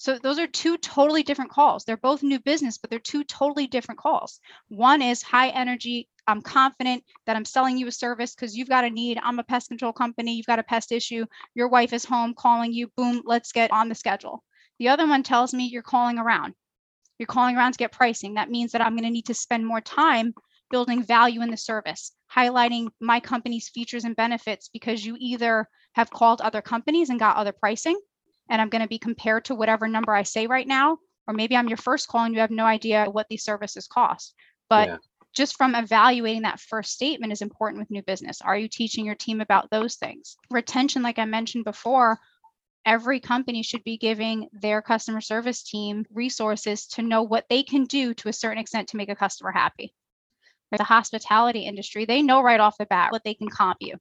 So 0.00 0.16
those 0.16 0.38
are 0.38 0.46
two 0.46 0.78
totally 0.78 1.22
different 1.22 1.50
calls. 1.50 1.84
They're 1.84 1.98
both 1.98 2.22
new 2.22 2.40
business, 2.40 2.78
but 2.78 2.88
they're 2.88 2.98
two 2.98 3.22
totally 3.22 3.66
different 3.66 4.00
calls. 4.00 4.40
One 4.68 5.02
is 5.02 5.22
high 5.22 5.50
energy. 5.50 6.08
I'm 6.26 6.40
confident 6.40 7.04
that 7.26 7.36
I'm 7.36 7.44
selling 7.44 7.76
you 7.76 7.86
a 7.86 7.92
service 7.92 8.34
because 8.34 8.56
you've 8.56 8.70
got 8.70 8.86
a 8.86 8.88
need. 8.88 9.18
I'm 9.22 9.38
a 9.38 9.44
pest 9.44 9.68
control 9.68 9.92
company. 9.92 10.32
You've 10.32 10.46
got 10.46 10.58
a 10.58 10.62
pest 10.62 10.90
issue. 10.90 11.26
Your 11.54 11.68
wife 11.68 11.92
is 11.92 12.06
home 12.06 12.32
calling 12.32 12.72
you. 12.72 12.90
Boom, 12.96 13.20
let's 13.26 13.52
get 13.52 13.70
on 13.72 13.90
the 13.90 13.94
schedule. 13.94 14.42
The 14.78 14.88
other 14.88 15.06
one 15.06 15.22
tells 15.22 15.52
me 15.52 15.66
you're 15.66 15.82
calling 15.82 16.18
around. 16.18 16.54
You're 17.18 17.26
calling 17.26 17.58
around 17.58 17.72
to 17.72 17.78
get 17.78 17.92
pricing. 17.92 18.32
That 18.34 18.50
means 18.50 18.72
that 18.72 18.80
I'm 18.80 18.94
going 18.94 19.04
to 19.04 19.10
need 19.10 19.26
to 19.26 19.34
spend 19.34 19.66
more 19.66 19.82
time 19.82 20.32
building 20.70 21.02
value 21.02 21.42
in 21.42 21.50
the 21.50 21.58
service, 21.58 22.12
highlighting 22.34 22.88
my 23.00 23.20
company's 23.20 23.68
features 23.68 24.06
and 24.06 24.16
benefits 24.16 24.70
because 24.72 25.04
you 25.04 25.18
either 25.20 25.68
have 25.92 26.08
called 26.08 26.40
other 26.40 26.62
companies 26.62 27.10
and 27.10 27.20
got 27.20 27.36
other 27.36 27.52
pricing 27.52 28.00
and 28.50 28.60
I'm 28.60 28.68
going 28.68 28.82
to 28.82 28.88
be 28.88 28.98
compared 28.98 29.46
to 29.46 29.54
whatever 29.54 29.88
number 29.88 30.12
I 30.12 30.24
say 30.24 30.46
right 30.46 30.66
now, 30.66 30.98
or 31.26 31.34
maybe 31.34 31.56
I'm 31.56 31.68
your 31.68 31.76
first 31.76 32.08
call 32.08 32.24
and 32.24 32.34
you 32.34 32.40
have 32.40 32.50
no 32.50 32.66
idea 32.66 33.06
what 33.06 33.26
these 33.30 33.44
services 33.44 33.86
cost. 33.86 34.34
But 34.68 34.88
Yeah. 34.88 34.96
just 35.32 35.56
from 35.56 35.76
evaluating 35.76 36.42
that 36.42 36.60
first 36.60 36.92
statement 36.92 37.32
is 37.32 37.40
important 37.40 37.80
with 37.80 37.90
new 37.90 38.02
business. 38.02 38.42
Are 38.42 38.56
you 38.58 38.68
teaching 38.68 39.06
your 39.06 39.14
team 39.14 39.40
about 39.40 39.70
those 39.70 39.94
things? 39.94 40.36
Retention, 40.50 41.02
like 41.02 41.20
I 41.20 41.24
mentioned 41.24 41.64
before, 41.64 42.18
every 42.84 43.20
company 43.20 43.62
should 43.62 43.84
be 43.84 43.96
giving 43.96 44.48
their 44.52 44.82
customer 44.82 45.20
service 45.20 45.62
team 45.62 46.04
resources 46.12 46.86
to 46.88 47.02
know 47.02 47.22
what 47.22 47.46
they 47.48 47.62
can 47.62 47.84
do 47.84 48.12
to 48.14 48.28
a 48.28 48.32
certain 48.32 48.58
extent 48.58 48.88
to 48.88 48.96
make 48.96 49.08
a 49.08 49.14
customer 49.14 49.52
happy. 49.52 49.94
The 50.72 50.82
hospitality 50.82 51.66
industry, 51.66 52.04
they 52.04 52.22
know 52.22 52.42
right 52.42 52.60
off 52.60 52.78
the 52.78 52.86
bat 52.86 53.12
what 53.12 53.22
they 53.24 53.34
can 53.34 53.48
comp 53.48 53.78
you 53.80 53.96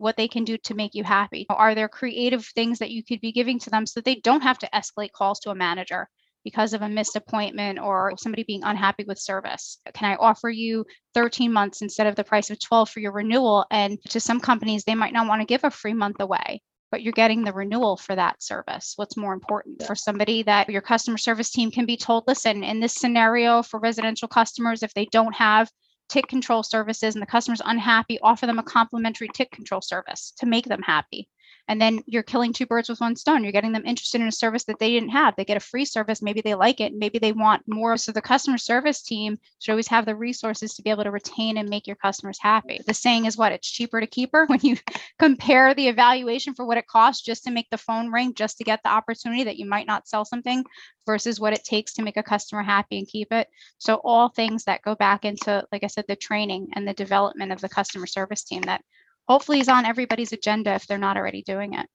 what 0.00 0.16
they 0.16 0.28
can 0.28 0.44
do 0.44 0.56
to 0.56 0.74
make 0.74 0.94
you 0.94 1.04
happy. 1.04 1.46
Are 1.50 1.74
there 1.74 1.88
creative 1.88 2.46
things 2.46 2.78
that 2.78 2.90
you 2.90 3.04
could 3.04 3.20
be 3.20 3.32
giving 3.32 3.58
to 3.60 3.70
them 3.70 3.86
so 3.86 3.98
that 4.00 4.04
they 4.04 4.16
don't 4.16 4.42
have 4.42 4.58
to 4.58 4.70
escalate 4.74 5.12
calls 5.12 5.40
to 5.40 5.50
a 5.50 5.54
manager 5.54 6.08
because 6.42 6.72
of 6.72 6.80
a 6.80 6.88
missed 6.88 7.16
appointment 7.16 7.78
or 7.78 8.14
somebody 8.16 8.42
being 8.44 8.64
unhappy 8.64 9.04
with 9.06 9.18
service? 9.18 9.78
Can 9.92 10.10
I 10.10 10.16
offer 10.16 10.48
you 10.48 10.86
13 11.12 11.52
months 11.52 11.82
instead 11.82 12.06
of 12.06 12.16
the 12.16 12.24
price 12.24 12.48
of 12.48 12.58
12 12.58 12.88
for 12.88 13.00
your 13.00 13.12
renewal? 13.12 13.66
And 13.70 13.98
to 14.08 14.20
some 14.20 14.40
companies, 14.40 14.84
they 14.84 14.94
might 14.94 15.12
not 15.12 15.28
want 15.28 15.42
to 15.42 15.46
give 15.46 15.64
a 15.64 15.70
free 15.70 15.94
month 15.94 16.16
away. 16.20 16.62
But 16.90 17.02
you're 17.02 17.12
getting 17.12 17.44
the 17.44 17.52
renewal 17.52 17.96
for 17.96 18.16
that 18.16 18.42
service. 18.42 18.94
What's 18.96 19.16
more 19.16 19.32
important 19.32 19.86
for 19.86 19.94
somebody 19.94 20.42
that 20.44 20.68
your 20.70 20.82
customer 20.82 21.18
service 21.18 21.50
team 21.50 21.70
can 21.70 21.86
be 21.86 21.96
told, 21.96 22.24
listen, 22.26 22.64
in 22.64 22.80
this 22.80 22.94
scenario 22.94 23.62
for 23.62 23.78
residential 23.78 24.26
customers, 24.26 24.82
if 24.82 24.92
they 24.94 25.06
don't 25.12 25.34
have 25.36 25.70
tick 26.10 26.26
control 26.28 26.62
services 26.62 27.14
and 27.14 27.22
the 27.22 27.26
customer's 27.26 27.62
unhappy, 27.64 28.18
offer 28.20 28.46
them 28.46 28.58
a 28.58 28.64
complimentary 28.64 29.28
tick 29.32 29.50
control 29.50 29.80
service 29.80 30.32
to 30.38 30.46
make 30.46 30.66
them 30.66 30.82
happy. 30.82 31.28
And 31.70 31.80
then 31.80 32.02
you're 32.06 32.24
killing 32.24 32.52
two 32.52 32.66
birds 32.66 32.88
with 32.88 33.00
one 33.00 33.14
stone. 33.14 33.44
You're 33.44 33.52
getting 33.52 33.70
them 33.70 33.86
interested 33.86 34.20
in 34.20 34.26
a 34.26 34.32
service 34.32 34.64
that 34.64 34.80
they 34.80 34.90
didn't 34.90 35.10
have. 35.10 35.36
They 35.36 35.44
get 35.44 35.56
a 35.56 35.60
free 35.60 35.84
service. 35.84 36.20
Maybe 36.20 36.40
they 36.40 36.56
like 36.56 36.80
it. 36.80 36.92
Maybe 36.92 37.20
they 37.20 37.30
want 37.30 37.62
more. 37.68 37.96
So 37.96 38.10
the 38.10 38.20
customer 38.20 38.58
service 38.58 39.02
team 39.02 39.38
should 39.60 39.70
always 39.70 39.86
have 39.86 40.04
the 40.04 40.16
resources 40.16 40.74
to 40.74 40.82
be 40.82 40.90
able 40.90 41.04
to 41.04 41.12
retain 41.12 41.58
and 41.58 41.68
make 41.68 41.86
your 41.86 41.94
customers 41.94 42.40
happy. 42.40 42.80
The 42.84 42.92
saying 42.92 43.26
is 43.26 43.36
what? 43.36 43.52
It's 43.52 43.70
cheaper 43.70 44.00
to 44.00 44.08
keep 44.08 44.30
her. 44.32 44.46
When 44.50 44.58
you 44.62 44.78
compare 45.20 45.72
the 45.72 45.86
evaluation 45.86 46.54
for 46.54 46.64
what 46.64 46.76
it 46.76 46.88
costs 46.88 47.24
just 47.24 47.44
to 47.44 47.52
make 47.52 47.70
the 47.70 47.78
phone 47.78 48.10
ring, 48.10 48.34
just 48.34 48.58
to 48.58 48.64
get 48.64 48.80
the 48.82 48.90
opportunity 48.90 49.44
that 49.44 49.58
you 49.58 49.64
might 49.64 49.86
not 49.86 50.08
sell 50.08 50.24
something 50.24 50.64
versus 51.06 51.38
what 51.38 51.52
it 51.52 51.62
takes 51.62 51.94
to 51.94 52.02
make 52.02 52.16
a 52.16 52.22
customer 52.24 52.64
happy 52.64 52.98
and 52.98 53.06
keep 53.06 53.32
it. 53.32 53.46
So 53.78 54.00
all 54.02 54.28
things 54.28 54.64
that 54.64 54.82
go 54.82 54.96
back 54.96 55.24
into, 55.24 55.64
like 55.70 55.84
I 55.84 55.86
said, 55.86 56.06
the 56.08 56.16
training 56.16 56.70
and 56.74 56.86
the 56.86 56.94
development 56.94 57.52
of 57.52 57.60
the 57.60 57.68
customer 57.68 58.08
service 58.08 58.42
team 58.42 58.62
that 58.62 58.82
hopefully 59.30 59.60
is 59.60 59.68
on 59.68 59.84
everybody's 59.84 60.32
agenda 60.32 60.74
if 60.74 60.88
they're 60.88 60.98
not 60.98 61.16
already 61.16 61.40
doing 61.42 61.74
it. 61.74 61.86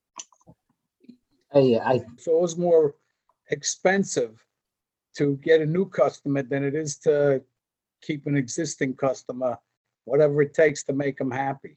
Hey, 1.51 1.75
uh, 1.75 1.89
I, 1.89 2.01
So 2.17 2.37
it 2.37 2.41
was 2.41 2.57
more 2.57 2.95
expensive 3.49 4.41
to 5.17 5.35
get 5.43 5.59
a 5.59 5.65
new 5.65 5.85
customer 5.85 6.43
than 6.43 6.63
it 6.63 6.75
is 6.75 6.97
to 6.99 7.43
keep 8.01 8.25
an 8.25 8.37
existing 8.37 8.95
customer, 8.95 9.57
whatever 10.05 10.41
it 10.43 10.53
takes 10.53 10.83
to 10.83 10.93
make 10.93 11.17
them 11.17 11.29
happy. 11.29 11.75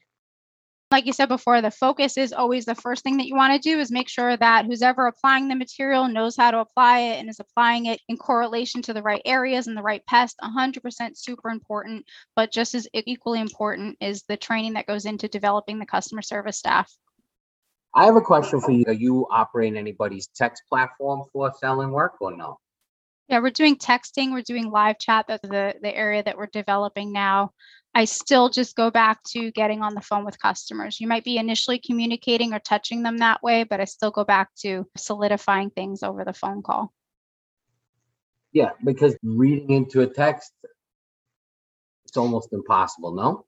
Like 0.90 1.04
you 1.04 1.12
said 1.12 1.28
before, 1.28 1.60
the 1.60 1.70
focus 1.70 2.16
is 2.16 2.32
always 2.32 2.64
the 2.64 2.74
first 2.74 3.04
thing 3.04 3.18
that 3.18 3.26
you 3.26 3.34
want 3.34 3.52
to 3.52 3.58
do 3.58 3.78
is 3.78 3.90
make 3.90 4.08
sure 4.08 4.38
that 4.38 4.64
who's 4.64 4.80
ever 4.80 5.06
applying 5.06 5.46
the 5.46 5.54
material 5.54 6.08
knows 6.08 6.34
how 6.34 6.50
to 6.50 6.60
apply 6.60 7.00
it 7.00 7.20
and 7.20 7.28
is 7.28 7.40
applying 7.40 7.86
it 7.86 8.00
in 8.08 8.16
correlation 8.16 8.80
to 8.82 8.94
the 8.94 9.02
right 9.02 9.20
areas 9.26 9.66
and 9.66 9.76
the 9.76 9.82
right 9.82 10.04
pest. 10.06 10.36
100% 10.42 11.18
super 11.18 11.50
important, 11.50 12.06
but 12.34 12.50
just 12.50 12.74
as 12.74 12.88
equally 12.94 13.40
important 13.40 13.98
is 14.00 14.22
the 14.28 14.36
training 14.38 14.72
that 14.74 14.86
goes 14.86 15.04
into 15.04 15.28
developing 15.28 15.78
the 15.78 15.84
customer 15.84 16.22
service 16.22 16.56
staff. 16.56 16.90
I 17.94 18.06
have 18.06 18.16
a 18.16 18.22
question 18.22 18.60
for 18.60 18.70
you. 18.70 18.84
Are 18.86 18.92
you 18.92 19.26
operating 19.30 19.76
anybody's 19.76 20.28
text 20.28 20.62
platform 20.70 21.24
for 21.32 21.52
selling 21.60 21.90
work 21.90 22.14
or 22.20 22.34
no? 22.34 22.58
Yeah, 23.28 23.40
we're 23.40 23.50
doing 23.50 23.76
texting, 23.76 24.32
we're 24.32 24.42
doing 24.42 24.70
live 24.70 24.98
chat. 24.98 25.26
That's 25.28 25.42
the, 25.42 25.74
the 25.82 25.94
area 25.94 26.22
that 26.22 26.36
we're 26.36 26.46
developing 26.46 27.12
now. 27.12 27.52
I 27.94 28.04
still 28.04 28.48
just 28.48 28.76
go 28.76 28.90
back 28.90 29.22
to 29.30 29.50
getting 29.52 29.82
on 29.82 29.94
the 29.94 30.00
phone 30.00 30.24
with 30.24 30.40
customers. 30.40 31.00
You 31.00 31.08
might 31.08 31.24
be 31.24 31.36
initially 31.36 31.78
communicating 31.78 32.54
or 32.54 32.58
touching 32.58 33.02
them 33.02 33.18
that 33.18 33.42
way, 33.42 33.64
but 33.64 33.80
I 33.80 33.84
still 33.84 34.10
go 34.10 34.24
back 34.24 34.48
to 34.60 34.86
solidifying 34.96 35.70
things 35.70 36.02
over 36.02 36.24
the 36.24 36.32
phone 36.32 36.62
call. 36.62 36.92
Yeah, 38.52 38.70
because 38.84 39.16
reading 39.22 39.70
into 39.70 40.00
a 40.00 40.06
text, 40.06 40.52
it's 42.06 42.16
almost 42.16 42.52
impossible, 42.52 43.14
no? 43.14 43.44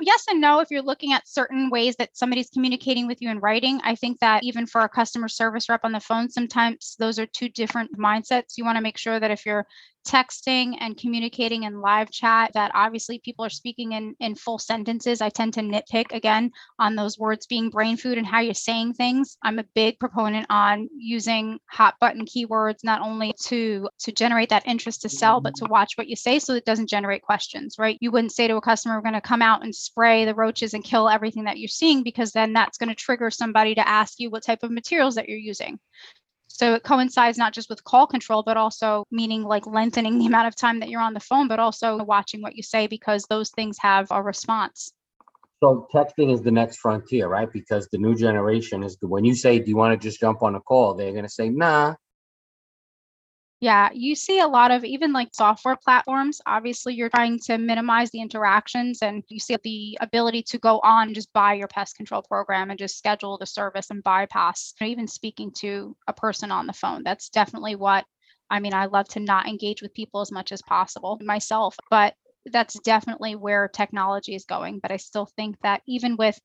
Yes 0.00 0.24
and 0.28 0.40
no 0.40 0.60
if 0.60 0.70
you're 0.70 0.82
looking 0.82 1.12
at 1.12 1.26
certain 1.26 1.70
ways 1.70 1.96
that 1.96 2.16
somebody's 2.16 2.50
communicating 2.50 3.06
with 3.06 3.22
you 3.22 3.30
in 3.30 3.38
writing 3.38 3.80
i 3.84 3.94
think 3.94 4.18
that 4.20 4.42
even 4.44 4.66
for 4.66 4.82
a 4.82 4.88
customer 4.88 5.28
service 5.28 5.68
rep 5.68 5.80
on 5.84 5.92
the 5.92 6.00
phone 6.00 6.28
sometimes 6.28 6.96
those 6.98 7.18
are 7.18 7.26
two 7.26 7.48
different 7.48 7.96
mindsets. 7.98 8.56
You 8.56 8.64
want 8.64 8.76
to 8.76 8.82
make 8.82 8.98
sure 8.98 9.18
that 9.18 9.30
if 9.30 9.46
you're 9.46 9.66
texting 10.06 10.76
and 10.80 10.96
communicating 10.96 11.64
in 11.64 11.80
live 11.80 12.10
chat 12.10 12.52
that 12.54 12.70
obviously 12.74 13.18
people 13.18 13.44
are 13.44 13.50
speaking 13.50 13.92
in 13.92 14.14
in 14.20 14.34
full 14.34 14.58
sentences. 14.58 15.20
I 15.20 15.28
tend 15.28 15.54
to 15.54 15.60
nitpick 15.60 16.12
again 16.12 16.52
on 16.78 16.94
those 16.94 17.18
words 17.18 17.46
being 17.46 17.70
brain 17.70 17.96
food 17.96 18.16
and 18.16 18.26
how 18.26 18.40
you're 18.40 18.54
saying 18.54 18.94
things. 18.94 19.36
I'm 19.42 19.58
a 19.58 19.64
big 19.74 19.98
proponent 19.98 20.46
on 20.48 20.88
using 20.96 21.58
hot 21.66 21.96
button 22.00 22.24
keywords 22.24 22.84
not 22.84 23.02
only 23.02 23.34
to 23.44 23.88
to 24.00 24.12
generate 24.12 24.50
that 24.50 24.66
interest 24.66 25.02
to 25.02 25.08
sell 25.08 25.40
but 25.40 25.54
to 25.56 25.64
watch 25.66 25.92
what 25.96 26.08
you 26.08 26.16
say 26.16 26.38
so 26.38 26.54
it 26.54 26.64
doesn't 26.64 26.88
generate 26.88 27.22
questions 27.22 27.76
right? 27.78 27.98
You 28.00 28.10
wouldn't 28.10 28.32
say 28.32 28.48
to 28.48 28.56
a 28.56 28.60
customer 28.60 28.96
we're 28.96 29.02
going 29.02 29.14
to 29.14 29.20
come 29.20 29.42
out 29.42 29.64
and 29.64 29.74
spray 29.74 30.24
the 30.24 30.34
roaches 30.34 30.72
and 30.74 30.84
kill 30.84 31.08
everything 31.08 31.44
that 31.44 31.58
you're 31.58 31.68
seeing 31.68 32.02
because 32.02 32.32
then 32.32 32.52
that's 32.52 32.78
going 32.78 32.88
to 32.88 32.94
trigger 32.94 33.30
somebody 33.30 33.74
to 33.74 33.88
ask 33.88 34.14
you 34.18 34.30
what 34.30 34.44
type 34.44 34.62
of 34.62 34.70
materials 34.70 35.16
that 35.16 35.28
you're 35.28 35.38
using 35.38 35.78
so 36.56 36.72
it 36.74 36.82
coincides 36.82 37.36
not 37.36 37.52
just 37.52 37.68
with 37.68 37.84
call 37.84 38.06
control, 38.06 38.42
but 38.42 38.56
also 38.56 39.04
meaning 39.10 39.42
like 39.42 39.66
lengthening 39.66 40.18
the 40.18 40.26
amount 40.26 40.48
of 40.48 40.56
time 40.56 40.80
that 40.80 40.88
you're 40.88 41.02
on 41.02 41.12
the 41.12 41.20
phone, 41.20 41.48
but 41.48 41.58
also 41.58 42.02
watching 42.02 42.40
what 42.40 42.56
you 42.56 42.62
say 42.62 42.86
because 42.86 43.24
those 43.28 43.50
things 43.50 43.76
have 43.80 44.06
a 44.10 44.22
response. 44.22 44.92
So 45.62 45.86
texting 45.94 46.32
is 46.32 46.42
the 46.42 46.50
next 46.50 46.78
frontier, 46.78 47.28
right? 47.28 47.50
Because 47.52 47.88
the 47.92 47.98
new 47.98 48.14
generation 48.14 48.82
is, 48.82 48.96
when 49.02 49.24
you 49.24 49.34
say, 49.34 49.58
do 49.58 49.68
you 49.68 49.76
want 49.76 50.00
to 50.00 50.08
just 50.08 50.18
jump 50.18 50.42
on 50.42 50.54
a 50.54 50.60
call? 50.60 50.94
They're 50.94 51.12
gonna 51.12 51.28
say, 51.28 51.50
nah. 51.50 51.94
Yeah, 53.60 53.88
you 53.94 54.14
see 54.14 54.38
a 54.40 54.46
lot 54.46 54.70
of 54.70 54.84
even 54.84 55.12
like 55.14 55.28
software 55.32 55.76
platforms. 55.76 56.42
Obviously, 56.46 56.94
you're 56.94 57.08
trying 57.08 57.38
to 57.46 57.56
minimize 57.56 58.10
the 58.10 58.20
interactions, 58.20 59.00
and 59.00 59.24
you 59.28 59.40
see 59.40 59.56
the 59.64 59.96
ability 60.02 60.42
to 60.48 60.58
go 60.58 60.78
on 60.80 61.14
just 61.14 61.32
buy 61.32 61.54
your 61.54 61.68
pest 61.68 61.96
control 61.96 62.22
program 62.22 62.68
and 62.68 62.78
just 62.78 62.98
schedule 62.98 63.38
the 63.38 63.46
service 63.46 63.90
and 63.90 64.02
bypass 64.04 64.74
even 64.82 65.08
speaking 65.08 65.50
to 65.52 65.96
a 66.06 66.12
person 66.12 66.52
on 66.52 66.66
the 66.66 66.74
phone. 66.74 67.02
That's 67.02 67.30
definitely 67.30 67.76
what 67.76 68.04
I 68.50 68.60
mean. 68.60 68.74
I 68.74 68.86
love 68.86 69.08
to 69.08 69.20
not 69.20 69.48
engage 69.48 69.80
with 69.80 69.94
people 69.94 70.20
as 70.20 70.30
much 70.30 70.52
as 70.52 70.60
possible 70.62 71.18
myself, 71.22 71.76
but 71.90 72.14
that's 72.52 72.78
definitely 72.80 73.36
where 73.36 73.68
technology 73.68 74.34
is 74.34 74.44
going. 74.44 74.80
But 74.80 74.92
I 74.92 74.98
still 74.98 75.26
think 75.34 75.56
that 75.62 75.80
even 75.88 76.16
with 76.16 76.38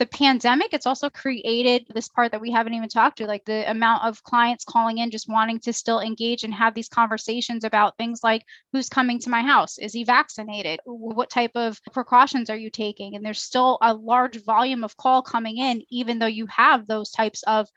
the 0.00 0.06
pandemic 0.06 0.72
it's 0.72 0.86
also 0.86 1.10
created 1.10 1.86
this 1.92 2.08
part 2.08 2.32
that 2.32 2.40
we 2.40 2.50
haven't 2.50 2.72
even 2.72 2.88
talked 2.88 3.18
to 3.18 3.26
like 3.26 3.44
the 3.44 3.70
amount 3.70 4.02
of 4.02 4.22
clients 4.24 4.64
calling 4.64 4.96
in 4.96 5.10
just 5.10 5.28
wanting 5.28 5.60
to 5.60 5.74
still 5.74 6.00
engage 6.00 6.42
and 6.42 6.54
have 6.54 6.74
these 6.74 6.88
conversations 6.88 7.64
about 7.64 7.98
things 7.98 8.20
like 8.24 8.42
who's 8.72 8.88
coming 8.88 9.18
to 9.18 9.28
my 9.28 9.42
house? 9.42 9.76
Is 9.76 9.92
he 9.92 10.04
vaccinated? 10.04 10.80
What 10.86 11.28
type 11.28 11.50
of 11.54 11.78
precautions 11.92 12.48
are 12.48 12.56
you 12.56 12.70
taking? 12.70 13.14
And 13.14 13.22
there's 13.22 13.42
still 13.42 13.76
a 13.82 13.92
large 13.92 14.42
volume 14.42 14.84
of 14.84 14.96
call 14.96 15.20
coming 15.20 15.58
in 15.58 15.82
even 15.90 16.18
though 16.18 16.24
you 16.24 16.46
have 16.46 16.86
those 16.86 17.10
types 17.10 17.42
of 17.42 17.68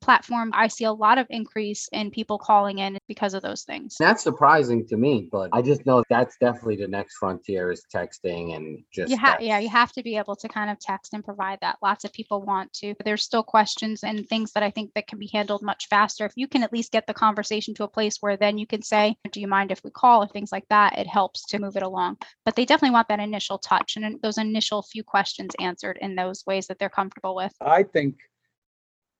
platform, 0.00 0.50
I 0.54 0.68
see 0.68 0.84
a 0.84 0.92
lot 0.92 1.18
of 1.18 1.26
increase 1.30 1.88
in 1.92 2.10
people 2.10 2.38
calling 2.38 2.78
in 2.78 2.98
because 3.08 3.34
of 3.34 3.42
those 3.42 3.62
things. 3.62 3.96
That's 3.98 4.22
surprising 4.22 4.86
to 4.88 4.96
me, 4.96 5.28
but 5.30 5.50
I 5.52 5.62
just 5.62 5.86
know 5.86 6.02
that's 6.10 6.36
definitely 6.38 6.76
the 6.76 6.88
next 6.88 7.16
frontier 7.16 7.70
is 7.70 7.84
texting 7.94 8.56
and 8.56 8.82
just. 8.92 9.10
You 9.10 9.16
have, 9.16 9.34
that's- 9.34 9.46
yeah, 9.46 9.58
you 9.58 9.68
have 9.68 9.92
to 9.92 10.02
be 10.02 10.16
able 10.16 10.36
to 10.36 10.48
kind 10.48 10.70
of 10.70 10.78
text 10.78 11.14
and 11.14 11.24
provide 11.24 11.58
that. 11.60 11.78
Lots 11.82 12.04
of 12.04 12.12
people 12.12 12.42
want 12.42 12.72
to. 12.74 12.94
There's 13.04 13.22
still 13.22 13.42
questions 13.42 14.02
and 14.02 14.26
things 14.28 14.52
that 14.52 14.62
I 14.62 14.70
think 14.70 14.92
that 14.94 15.06
can 15.06 15.18
be 15.18 15.30
handled 15.32 15.62
much 15.62 15.88
faster. 15.88 16.24
If 16.24 16.32
you 16.36 16.48
can 16.48 16.62
at 16.62 16.72
least 16.72 16.92
get 16.92 17.06
the 17.06 17.14
conversation 17.14 17.74
to 17.74 17.84
a 17.84 17.88
place 17.88 18.18
where 18.20 18.36
then 18.36 18.58
you 18.58 18.66
can 18.66 18.82
say, 18.82 19.16
"Do 19.30 19.40
you 19.40 19.48
mind 19.48 19.70
if 19.70 19.82
we 19.84 19.90
call?" 19.90 20.22
or 20.22 20.28
things 20.28 20.52
like 20.52 20.66
that, 20.70 20.98
it 20.98 21.06
helps 21.06 21.46
to 21.46 21.58
move 21.58 21.76
it 21.76 21.82
along. 21.82 22.18
But 22.44 22.56
they 22.56 22.64
definitely 22.64 22.94
want 22.94 23.08
that 23.08 23.20
initial 23.20 23.58
touch 23.58 23.96
and 23.96 24.20
those 24.22 24.38
initial 24.38 24.82
few 24.82 25.04
questions 25.04 25.50
answered 25.60 25.98
in 26.00 26.14
those 26.14 26.44
ways 26.46 26.66
that 26.66 26.78
they're 26.78 26.88
comfortable 26.88 27.34
with. 27.34 27.52
I 27.60 27.82
think 27.82 28.16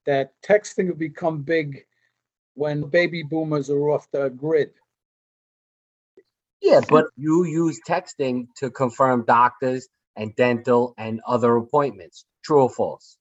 that 0.07 0.33
texting 0.42 0.88
will 0.88 0.97
become 0.97 1.42
big 1.42 1.87
when 2.54 2.83
baby 2.83 3.23
boomers 3.23 3.71
are 3.71 3.90
off 3.90 4.11
the 4.11 4.28
grid. 4.30 4.73
Yeah, 6.61 6.80
but 6.88 7.07
you 7.16 7.45
use 7.45 7.80
texting 7.87 8.49
to 8.57 8.71
confirm 8.71 9.25
doctors 9.25 9.88
and 10.16 10.35
dental 10.37 10.95
and 10.99 11.21
other 11.26 11.57
appointments. 11.57 12.25
True 12.42 12.62
or 12.64 12.71
false? 12.71 13.16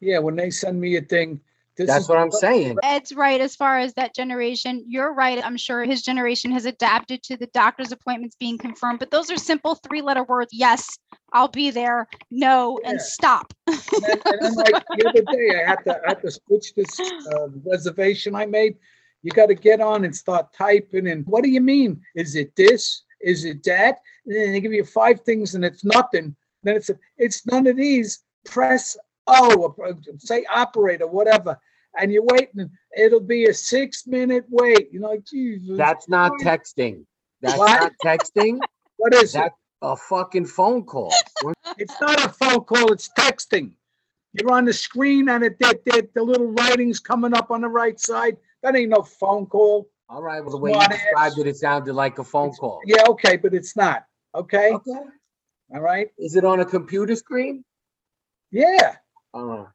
Yeah, 0.00 0.18
when 0.18 0.36
they 0.36 0.50
send 0.50 0.80
me 0.80 0.96
a 0.96 1.00
thing. 1.00 1.40
This 1.76 1.88
That's 1.88 2.04
is- 2.04 2.08
what 2.08 2.18
I'm 2.18 2.30
saying. 2.30 2.76
Ed's 2.82 3.12
right 3.12 3.40
as 3.40 3.56
far 3.56 3.78
as 3.78 3.94
that 3.94 4.14
generation. 4.14 4.84
You're 4.86 5.12
right. 5.12 5.44
I'm 5.44 5.56
sure 5.56 5.84
his 5.84 6.02
generation 6.02 6.52
has 6.52 6.66
adapted 6.66 7.22
to 7.24 7.36
the 7.36 7.46
doctor's 7.48 7.92
appointments 7.92 8.36
being 8.38 8.58
confirmed, 8.58 9.00
but 9.00 9.10
those 9.10 9.30
are 9.30 9.36
simple 9.36 9.74
three 9.74 10.00
letter 10.00 10.24
words. 10.24 10.52
Yes, 10.52 10.86
I'll 11.32 11.48
be 11.48 11.70
there. 11.70 12.06
No, 12.30 12.80
and 12.84 13.00
stop. 13.00 13.52
And 13.66 13.78
then, 14.02 14.20
and 14.26 14.38
then 14.40 14.54
like 14.54 14.84
the 14.96 15.08
other 15.08 15.22
day, 15.36 15.62
I 15.62 15.68
had 15.68 15.84
to, 15.84 16.00
I 16.04 16.08
had 16.10 16.22
to 16.22 16.30
switch 16.30 16.74
this 16.74 17.00
uh, 17.00 17.48
reservation 17.64 18.34
I 18.34 18.46
made. 18.46 18.76
You 19.22 19.30
got 19.30 19.46
to 19.46 19.54
get 19.54 19.80
on 19.80 20.04
and 20.04 20.14
start 20.14 20.52
typing 20.52 21.08
and 21.08 21.26
what 21.26 21.42
do 21.42 21.50
you 21.50 21.60
mean? 21.60 22.00
Is 22.14 22.36
it 22.36 22.54
this? 22.56 23.02
Is 23.20 23.44
it 23.44 23.64
that? 23.64 23.98
And 24.26 24.36
then 24.36 24.52
they 24.52 24.60
give 24.60 24.72
you 24.72 24.84
five 24.84 25.20
things 25.22 25.54
and 25.54 25.64
it's 25.64 25.84
nothing. 25.84 26.36
Then 26.62 26.76
it's, 26.76 26.90
it's 27.16 27.46
none 27.46 27.66
of 27.66 27.76
these. 27.76 28.22
Press 28.44 28.96
O, 29.26 29.74
or, 29.78 29.88
uh, 29.88 29.92
say 30.18 30.44
operator, 30.52 31.06
whatever. 31.06 31.58
And 31.98 32.12
you're 32.12 32.24
waiting. 32.24 32.70
It'll 32.96 33.20
be 33.20 33.44
a 33.46 33.54
six 33.54 34.06
minute 34.06 34.44
wait. 34.48 34.88
You 34.92 35.00
know, 35.00 35.10
like, 35.10 35.24
Jesus. 35.24 35.76
That's 35.76 36.08
not 36.08 36.32
texting. 36.42 37.04
That's 37.40 37.58
What? 37.58 37.80
not 37.80 37.92
texting. 38.04 38.60
What 38.96 39.12
is 39.12 39.34
it? 39.34 39.52
A 39.82 39.96
fucking 39.96 40.46
phone 40.46 40.84
call. 40.84 41.12
It's 41.76 42.00
not 42.00 42.24
a 42.24 42.28
phone 42.28 42.60
call, 42.60 42.92
it's 42.92 43.10
texting. 43.18 43.72
You're 44.32 44.52
on 44.52 44.64
the 44.64 44.72
screen 44.72 45.28
and 45.28 45.44
it, 45.44 45.58
that, 45.58 45.84
that, 45.86 46.14
the 46.14 46.22
little 46.22 46.52
writing's 46.52 47.00
coming 47.00 47.34
up 47.34 47.50
on 47.50 47.60
the 47.60 47.68
right 47.68 47.98
side. 47.98 48.36
That 48.62 48.76
ain't 48.76 48.90
no 48.90 49.02
phone 49.02 49.46
call. 49.46 49.88
All 50.08 50.22
right, 50.22 50.40
well, 50.40 50.50
the 50.50 50.58
way 50.58 50.70
you 50.70 50.74
Smart 50.76 50.92
ass. 50.92 51.00
described 51.00 51.38
it, 51.38 51.46
it 51.48 51.56
sounded 51.56 51.92
like 51.94 52.18
a 52.18 52.24
phone 52.24 52.52
call. 52.52 52.80
Yeah, 52.84 53.02
okay, 53.08 53.36
but 53.36 53.52
it's 53.52 53.76
not. 53.76 54.04
Okay, 54.34 54.72
Okay. 54.72 54.92
all 55.74 55.80
right? 55.80 56.08
Is 56.18 56.36
it 56.36 56.44
on 56.44 56.60
a 56.60 56.64
computer 56.64 57.16
screen? 57.16 57.64
Yeah, 58.50 58.96
Uh, 59.34 59.38
I'm 59.38 59.66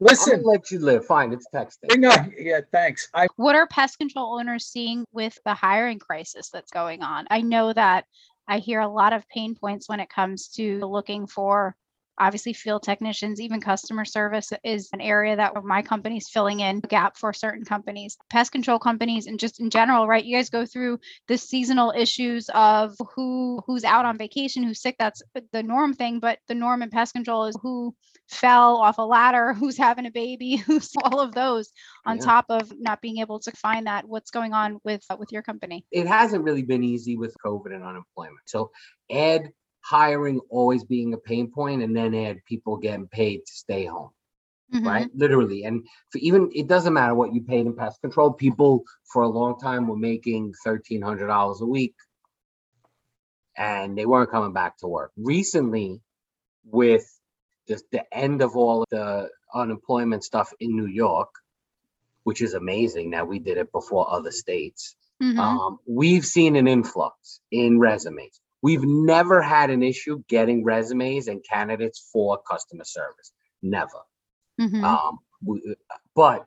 listen. 0.00 0.42
gonna 0.42 0.48
let 0.48 0.70
you 0.70 0.80
live. 0.80 1.06
Fine, 1.06 1.32
it's 1.32 1.46
texting. 1.54 1.90
hang 1.90 2.04
on. 2.04 2.32
Yeah, 2.36 2.60
thanks. 2.72 3.08
I, 3.14 3.28
What 3.36 3.54
are 3.54 3.66
pest 3.66 3.98
control 3.98 4.38
owners 4.38 4.66
seeing 4.66 5.04
with 5.12 5.38
the 5.44 5.54
hiring 5.54 5.98
crisis 5.98 6.50
that's 6.50 6.70
going 6.70 7.02
on? 7.02 7.26
I 7.30 7.40
know 7.40 7.72
that 7.72 8.04
I 8.48 8.58
hear 8.58 8.80
a 8.80 8.88
lot 8.88 9.12
of 9.12 9.26
pain 9.28 9.54
points 9.54 9.88
when 9.88 10.00
it 10.00 10.08
comes 10.10 10.48
to 10.56 10.80
looking 10.84 11.26
for 11.26 11.76
obviously 12.18 12.52
field 12.52 12.82
technicians, 12.82 13.40
even 13.40 13.60
customer 13.60 14.04
service 14.04 14.52
is 14.62 14.88
an 14.92 15.00
area 15.00 15.36
that 15.36 15.52
my 15.64 15.82
company's 15.82 16.28
filling 16.28 16.60
in 16.60 16.80
a 16.82 16.86
gap 16.88 17.16
for 17.16 17.32
certain 17.32 17.64
companies, 17.64 18.16
pest 18.30 18.52
control 18.52 18.78
companies, 18.78 19.26
and 19.26 19.38
just 19.40 19.60
in 19.60 19.70
general, 19.70 20.06
right? 20.06 20.24
You 20.24 20.36
guys 20.36 20.50
go 20.50 20.64
through 20.66 20.98
the 21.28 21.36
seasonal 21.38 21.92
issues 21.96 22.48
of 22.54 22.96
who 23.14 23.60
who's 23.66 23.84
out 23.84 24.04
on 24.04 24.18
vacation, 24.18 24.62
who's 24.62 24.80
sick. 24.80 24.96
That's 24.98 25.22
the 25.52 25.62
norm 25.62 25.94
thing, 25.94 26.20
but 26.20 26.38
the 26.48 26.54
norm 26.54 26.82
in 26.82 26.90
pest 26.90 27.14
control 27.14 27.46
is 27.46 27.56
who 27.62 27.94
fell 28.28 28.76
off 28.76 28.98
a 28.98 29.02
ladder, 29.02 29.52
who's 29.58 29.76
having 29.76 30.06
a 30.06 30.10
baby, 30.10 30.56
who's 30.66 30.90
all 31.04 31.20
of 31.20 31.32
those 31.34 31.70
on 32.06 32.18
Yeah. 32.18 32.24
top 32.24 32.46
of 32.48 32.72
not 32.78 33.00
being 33.00 33.18
able 33.18 33.40
to 33.40 33.52
find 33.52 33.86
that 33.86 34.06
what's 34.08 34.30
going 34.30 34.52
on 34.52 34.78
with 34.84 35.02
with 35.18 35.32
your 35.32 35.42
company 35.42 35.84
It 35.90 36.06
hasn't 36.06 36.44
really 36.44 36.62
been 36.62 36.84
easy 36.84 37.16
with 37.16 37.34
COVID 37.44 37.74
and 37.74 37.84
unemployment. 37.84 38.40
So 38.46 38.70
add 39.10 39.50
hiring 39.84 40.40
always 40.50 40.84
being 40.84 41.12
a 41.12 41.18
pain 41.18 41.50
point 41.50 41.82
and 41.82 41.94
then 41.96 42.14
add 42.14 42.44
people 42.46 42.76
getting 42.78 43.06
paid 43.08 43.38
to 43.46 43.52
stay 43.52 43.84
home. 43.84 44.10
Mhm. 44.72 44.86
right? 44.86 45.10
Literally. 45.14 45.62
And 45.64 45.86
for 46.10 46.18
even 46.18 46.50
it 46.54 46.66
doesn't 46.66 46.94
matter 46.94 47.14
what 47.14 47.32
you 47.34 47.42
paid 47.42 47.66
in 47.66 47.76
pest 47.76 48.00
control. 48.00 48.32
People 48.32 48.82
for 49.04 49.22
a 49.22 49.28
long 49.28 49.58
time 49.60 49.86
were 49.86 49.96
making 49.96 50.54
thirteen 50.64 51.02
hundred 51.02 51.28
dollars 51.28 51.60
a 51.60 51.66
week 51.66 51.94
and 53.56 53.96
they 53.96 54.06
weren't 54.06 54.30
coming 54.30 54.52
back 54.52 54.78
to 54.78 54.88
work. 54.88 55.12
Recently, 55.16 56.00
with 56.64 57.06
just 57.68 57.84
the 57.92 58.02
end 58.12 58.42
of 58.42 58.56
all 58.56 58.82
of 58.82 58.88
the 58.90 59.28
unemployment 59.54 60.24
stuff 60.24 60.52
in 60.58 60.74
New 60.74 60.86
York, 60.86 61.28
which 62.24 62.42
is 62.42 62.54
amazing 62.54 63.10
that 63.10 63.28
we 63.28 63.38
did 63.38 63.58
it 63.58 63.70
before 63.70 64.10
other 64.10 64.32
states. 64.32 64.96
Mhm. 65.22 65.38
Um, 65.38 65.78
we've 65.86 66.26
seen 66.26 66.56
an 66.56 66.66
influx 66.66 67.40
in 67.50 67.78
resumes. 67.78 68.40
We've 68.64 68.84
never 68.84 69.42
had 69.42 69.70
an 69.70 69.84
issue 69.84 70.24
getting 70.28 70.64
resumes 70.64 71.28
and 71.28 71.44
candidates 71.48 72.08
for 72.12 72.40
customer 72.50 72.84
service. 72.86 73.32
Never. 73.62 74.00
Mhm. 74.60 74.84
Um, 74.84 75.18
we, 75.46 75.76
but 76.16 76.46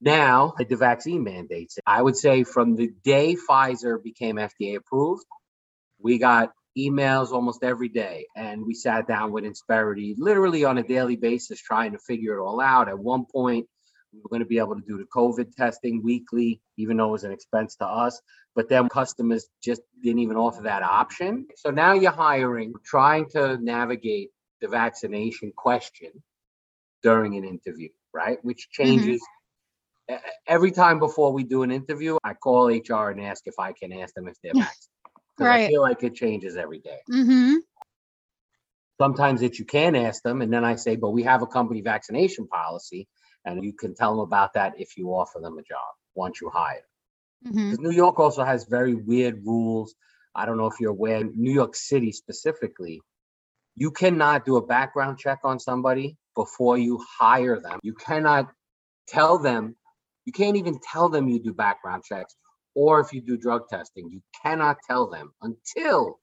now 0.00 0.54
the 0.58 0.76
vaccine 0.76 1.24
mandates, 1.24 1.78
I 1.86 2.02
would 2.02 2.16
say 2.16 2.44
from 2.44 2.76
the 2.76 2.92
day 3.04 3.36
Pfizer 3.36 4.02
became 4.02 4.36
FDA 4.38 4.76
approved, 4.76 5.24
we 6.00 6.18
got 6.18 6.52
emails 6.78 7.32
almost 7.32 7.64
every 7.64 7.88
day. 7.88 8.26
And 8.36 8.66
we 8.66 8.74
sat 8.74 9.08
down 9.08 9.32
with 9.32 9.44
Insperity 9.44 10.14
literally 10.18 10.64
on 10.64 10.78
a 10.78 10.84
daily 10.84 11.16
basis 11.16 11.60
trying 11.60 11.92
to 11.92 11.98
figure 11.98 12.38
it 12.38 12.42
all 12.44 12.60
out. 12.60 12.88
At 12.88 12.98
one 12.98 13.26
point, 13.26 13.66
We're 14.12 14.30
going 14.30 14.42
to 14.42 14.46
be 14.48 14.58
able 14.58 14.76
to 14.76 14.86
do 14.88 14.98
the 14.98 15.04
COVID 15.04 15.54
testing 15.56 16.02
weekly, 16.02 16.60
even 16.78 16.96
though 16.96 17.10
it 17.10 17.12
was 17.12 17.24
an 17.24 17.32
expense 17.32 17.76
to 17.76 17.86
us. 17.86 18.20
But 18.58 18.68
then 18.68 18.88
customers 18.88 19.46
just 19.62 19.82
didn't 20.02 20.18
even 20.18 20.36
offer 20.36 20.62
that 20.64 20.82
option. 20.82 21.46
So 21.54 21.70
now 21.70 21.92
you're 21.92 22.10
hiring, 22.10 22.74
trying 22.84 23.28
to 23.30 23.56
navigate 23.58 24.30
the 24.60 24.66
vaccination 24.66 25.52
question 25.56 26.10
during 27.04 27.36
an 27.36 27.44
interview, 27.44 27.90
right? 28.12 28.44
Which 28.44 28.68
changes 28.70 29.22
e- 30.10 30.14
e- 30.14 30.16
every 30.48 30.72
time 30.72 30.98
before 30.98 31.32
we 31.32 31.44
do 31.44 31.62
an 31.62 31.70
interview. 31.70 32.18
I 32.24 32.34
call 32.34 32.68
HR 32.68 33.10
and 33.10 33.20
ask 33.20 33.46
if 33.46 33.54
I 33.60 33.70
can 33.74 33.92
ask 33.92 34.12
them 34.14 34.26
if 34.26 34.34
they're 34.42 34.54
vaccinated. 34.54 34.88
'Cause 35.36 35.46
I 35.46 35.68
feel 35.68 35.82
like 35.82 36.02
it 36.02 36.16
changes 36.16 36.56
every 36.56 36.80
day. 36.80 36.98
Mm-hmm. 37.08 37.58
Sometimes 39.00 39.40
that 39.42 39.60
you 39.60 39.66
can 39.66 39.94
ask 39.94 40.24
them, 40.24 40.42
and 40.42 40.52
then 40.52 40.64
I 40.64 40.74
say, 40.74 40.96
but 40.96 41.10
we 41.10 41.22
have 41.22 41.42
a 41.42 41.46
company 41.46 41.80
vaccination 41.80 42.48
policy, 42.48 43.06
and 43.44 43.62
you 43.62 43.72
can 43.72 43.94
tell 43.94 44.16
them 44.16 44.24
about 44.24 44.54
that 44.54 44.80
if 44.80 44.96
you 44.96 45.10
offer 45.10 45.38
them 45.38 45.58
a 45.58 45.62
job 45.62 45.94
once 46.16 46.40
you 46.40 46.50
hire. 46.50 46.87
Mm-hmm. 47.46 47.74
New 47.78 47.90
York 47.90 48.18
also 48.18 48.44
has 48.44 48.64
very 48.64 48.94
weird 48.94 49.44
rules. 49.44 49.94
I 50.34 50.46
don't 50.46 50.56
know 50.56 50.66
if 50.66 50.74
you're 50.80 50.90
aware, 50.90 51.24
New 51.24 51.52
York 51.52 51.74
City 51.74 52.12
specifically, 52.12 53.00
you 53.74 53.90
cannot 53.90 54.44
do 54.44 54.56
a 54.56 54.66
background 54.66 55.18
check 55.18 55.38
on 55.44 55.58
somebody 55.60 56.16
before 56.34 56.78
you 56.78 57.04
hire 57.20 57.60
them. 57.60 57.78
You 57.82 57.94
cannot 57.94 58.50
tell 59.06 59.38
them, 59.38 59.76
you 60.24 60.32
can't 60.32 60.56
even 60.56 60.78
tell 60.80 61.08
them 61.08 61.28
you 61.28 61.40
do 61.40 61.52
background 61.52 62.04
checks. 62.04 62.34
Or 62.74 63.00
if 63.00 63.12
you 63.12 63.20
do 63.20 63.36
drug 63.36 63.68
testing, 63.68 64.10
you 64.10 64.20
cannot 64.42 64.76
tell 64.88 65.08
them 65.10 65.32
until 65.42 66.18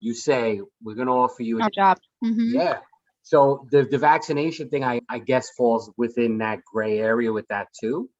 you 0.00 0.14
say, 0.14 0.60
we're 0.82 0.94
gonna 0.94 1.14
offer 1.14 1.42
you 1.42 1.62
a 1.62 1.70
job. 1.70 1.98
Mm-hmm. 2.24 2.54
yeah. 2.54 2.78
So 3.22 3.66
the, 3.70 3.84
the 3.84 3.98
vaccination 3.98 4.68
thing, 4.68 4.84
I, 4.84 5.00
I 5.08 5.18
guess 5.18 5.50
falls 5.56 5.90
within 5.96 6.38
that 6.38 6.60
gray 6.70 6.98
area 6.98 7.32
with 7.32 7.48
that 7.48 7.68
too. 7.80 8.10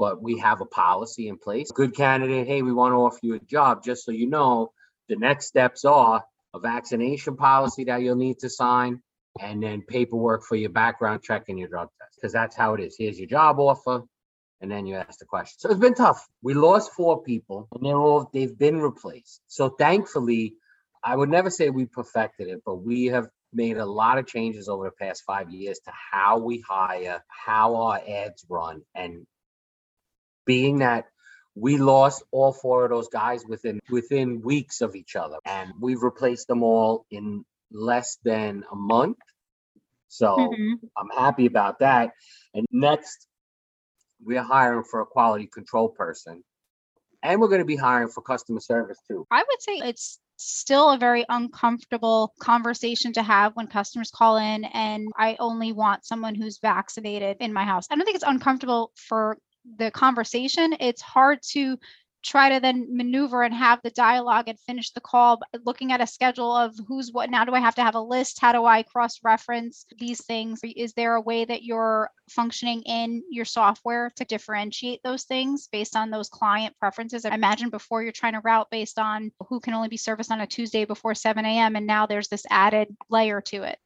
But 0.00 0.22
we 0.22 0.38
have 0.38 0.62
a 0.62 0.64
policy 0.64 1.28
in 1.28 1.36
place. 1.36 1.70
Good 1.70 1.94
candidate, 1.94 2.46
hey, 2.48 2.62
we 2.62 2.72
want 2.72 2.92
to 2.92 2.96
offer 2.96 3.18
you 3.22 3.34
a 3.34 3.38
job, 3.38 3.84
just 3.84 4.06
so 4.06 4.12
you 4.12 4.26
know, 4.26 4.72
the 5.10 5.16
next 5.16 5.46
steps 5.46 5.84
are 5.84 6.24
a 6.54 6.58
vaccination 6.58 7.36
policy 7.36 7.84
that 7.84 8.00
you'll 8.00 8.16
need 8.16 8.38
to 8.38 8.48
sign 8.48 9.02
and 9.38 9.62
then 9.62 9.82
paperwork 9.82 10.42
for 10.42 10.56
your 10.56 10.70
background 10.70 11.22
check 11.22 11.44
and 11.48 11.58
your 11.58 11.68
drug 11.68 11.88
test. 12.00 12.16
Because 12.16 12.32
that's 12.32 12.56
how 12.56 12.72
it 12.74 12.80
is. 12.80 12.96
Here's 12.98 13.18
your 13.18 13.28
job 13.28 13.60
offer. 13.60 14.04
And 14.62 14.70
then 14.70 14.86
you 14.86 14.94
ask 14.94 15.18
the 15.18 15.26
question. 15.26 15.56
So 15.58 15.70
it's 15.70 15.78
been 15.78 15.94
tough. 15.94 16.26
We 16.42 16.54
lost 16.54 16.92
four 16.92 17.22
people 17.22 17.68
and 17.74 17.84
they're 17.84 17.96
all, 17.96 18.30
they've 18.32 18.58
been 18.58 18.80
replaced. 18.80 19.42
So 19.48 19.68
thankfully, 19.68 20.54
I 21.04 21.14
would 21.14 21.28
never 21.30 21.50
say 21.50 21.68
we 21.68 21.84
perfected 21.84 22.48
it, 22.48 22.62
but 22.64 22.76
we 22.76 23.06
have 23.06 23.28
made 23.52 23.76
a 23.76 23.86
lot 23.86 24.18
of 24.18 24.26
changes 24.26 24.68
over 24.68 24.84
the 24.84 25.04
past 25.04 25.24
five 25.26 25.50
years 25.50 25.78
to 25.84 25.92
how 26.12 26.38
we 26.38 26.64
hire, 26.66 27.22
how 27.28 27.76
our 27.76 28.00
ads 28.06 28.46
run, 28.48 28.82
and 28.94 29.26
being 30.50 30.80
that 30.80 31.04
we 31.54 31.78
lost 31.78 32.24
all 32.32 32.52
four 32.52 32.84
of 32.84 32.90
those 32.90 33.08
guys 33.08 33.44
within 33.46 33.78
within 33.88 34.40
weeks 34.42 34.80
of 34.80 34.96
each 34.96 35.14
other, 35.14 35.36
and 35.44 35.72
we've 35.80 36.02
replaced 36.02 36.48
them 36.48 36.64
all 36.64 37.06
in 37.12 37.44
less 37.70 38.18
than 38.24 38.64
a 38.72 38.74
month. 38.74 39.18
So 40.08 40.26
Mm-hmm. 40.36 40.86
I'm 40.98 41.10
happy 41.24 41.46
about 41.46 41.78
that. 41.78 42.10
And 42.52 42.66
next, 42.72 43.28
we're 44.24 44.42
hiring 44.42 44.82
for 44.90 45.00
a 45.02 45.06
quality 45.06 45.46
control 45.46 45.88
person, 45.88 46.42
and 47.22 47.40
we're 47.40 47.52
going 47.54 47.66
to 47.66 47.72
be 47.76 47.76
hiring 47.76 48.08
for 48.08 48.20
customer 48.22 48.60
service 48.60 48.98
too. 49.06 49.24
I 49.30 49.44
would 49.48 49.62
say 49.62 49.74
it's 49.88 50.18
still 50.36 50.90
a 50.90 50.98
very 50.98 51.24
uncomfortable 51.28 52.32
conversation 52.40 53.12
to 53.12 53.22
have 53.22 53.52
when 53.54 53.68
customers 53.68 54.10
call 54.10 54.38
in 54.38 54.64
and 54.64 55.06
I 55.16 55.36
only 55.38 55.70
want 55.70 56.06
someone 56.06 56.34
who's 56.34 56.58
vaccinated 56.58 57.36
in 57.40 57.52
my 57.52 57.64
house. 57.64 57.84
I 57.90 57.94
don't 57.94 58.06
think 58.06 58.16
it's 58.16 58.32
uncomfortable 58.34 58.90
for 58.96 59.36
the 59.76 59.90
conversation. 59.90 60.74
It's 60.80 61.02
hard 61.02 61.40
to 61.50 61.78
try 62.22 62.50
to 62.50 62.60
then 62.60 62.86
maneuver 62.94 63.42
and 63.42 63.54
have 63.54 63.80
the 63.82 63.90
dialogue 63.90 64.48
and 64.48 64.58
finish 64.60 64.90
the 64.90 65.00
call 65.00 65.40
looking 65.64 65.92
at 65.92 66.02
a 66.02 66.06
schedule 66.06 66.54
of 66.54 66.74
who's 66.86 67.10
what 67.12 67.30
now 67.30 67.44
do 67.44 67.54
i 67.54 67.60
have 67.60 67.74
to 67.74 67.82
have 67.82 67.94
a 67.94 68.00
list? 68.00 68.40
How 68.40 68.52
do 68.52 68.64
i 68.66 68.82
cross 68.82 69.20
reference 69.24 69.86
these 69.98 70.24
things? 70.24 70.60
Is 70.76 70.92
there 70.92 71.14
a 71.14 71.20
way 71.20 71.44
that 71.44 71.62
you're 71.62 72.10
functioning 72.28 72.82
in 72.82 73.22
your 73.30 73.44
software 73.44 74.10
to 74.16 74.24
differentiate 74.24 75.00
those 75.02 75.24
things 75.24 75.68
based 75.72 75.96
on 75.96 76.10
those 76.10 76.28
client 76.28 76.76
preferences? 76.78 77.24
I 77.24 77.34
imagine 77.34 77.70
before 77.70 78.02
you're 78.02 78.12
trying 78.12 78.34
to 78.34 78.40
route 78.40 78.68
based 78.70 78.98
on 78.98 79.32
who 79.48 79.60
can 79.60 79.74
only 79.74 79.88
be 79.88 79.96
serviced 79.96 80.30
on 80.30 80.40
a 80.40 80.46
tuesday 80.46 80.84
before 80.84 81.14
7 81.14 81.44
a.m 81.44 81.76
and 81.76 81.86
now 81.86 82.06
there's 82.06 82.28
this 82.28 82.44
added 82.50 82.94
layer 83.08 83.40
to 83.40 83.62
it 83.62 83.78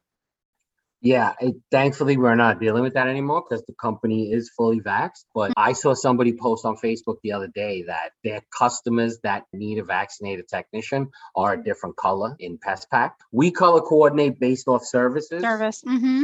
Yeah, 1.05 1.35
it, 1.39 1.57
thankfully 1.71 2.17
we're 2.17 2.35
not 2.35 2.61
dealing 2.61 2.83
with 2.83 2.95
that 2.95 3.09
anymore 3.09 3.45
because 3.47 3.63
the 3.67 3.75
company 3.75 4.33
is 4.33 4.51
fully 4.57 4.81
vaxxed. 4.81 5.27
But 5.35 5.53
I 5.55 5.75
saw 5.75 5.93
somebody 5.93 6.33
post 6.33 6.65
on 6.65 6.77
Facebook 6.77 7.17
the 7.23 7.33
other 7.33 7.49
day 7.49 7.83
that 7.87 8.13
their 8.25 8.41
customers 8.59 9.19
that 9.23 9.45
need 9.53 9.79
a 9.79 9.85
vaccinated 9.85 10.49
technician 10.49 11.11
are 11.37 11.53
a 11.53 11.63
different 11.63 11.97
color 11.97 12.35
in 12.41 12.59
PestPac. 12.59 13.13
We 13.33 13.51
color 13.51 13.83
coordinate 13.83 14.41
based 14.41 14.67
off 14.67 14.83
services. 14.85 15.43
service 15.43 15.83
Mm-hmm. 15.87 16.23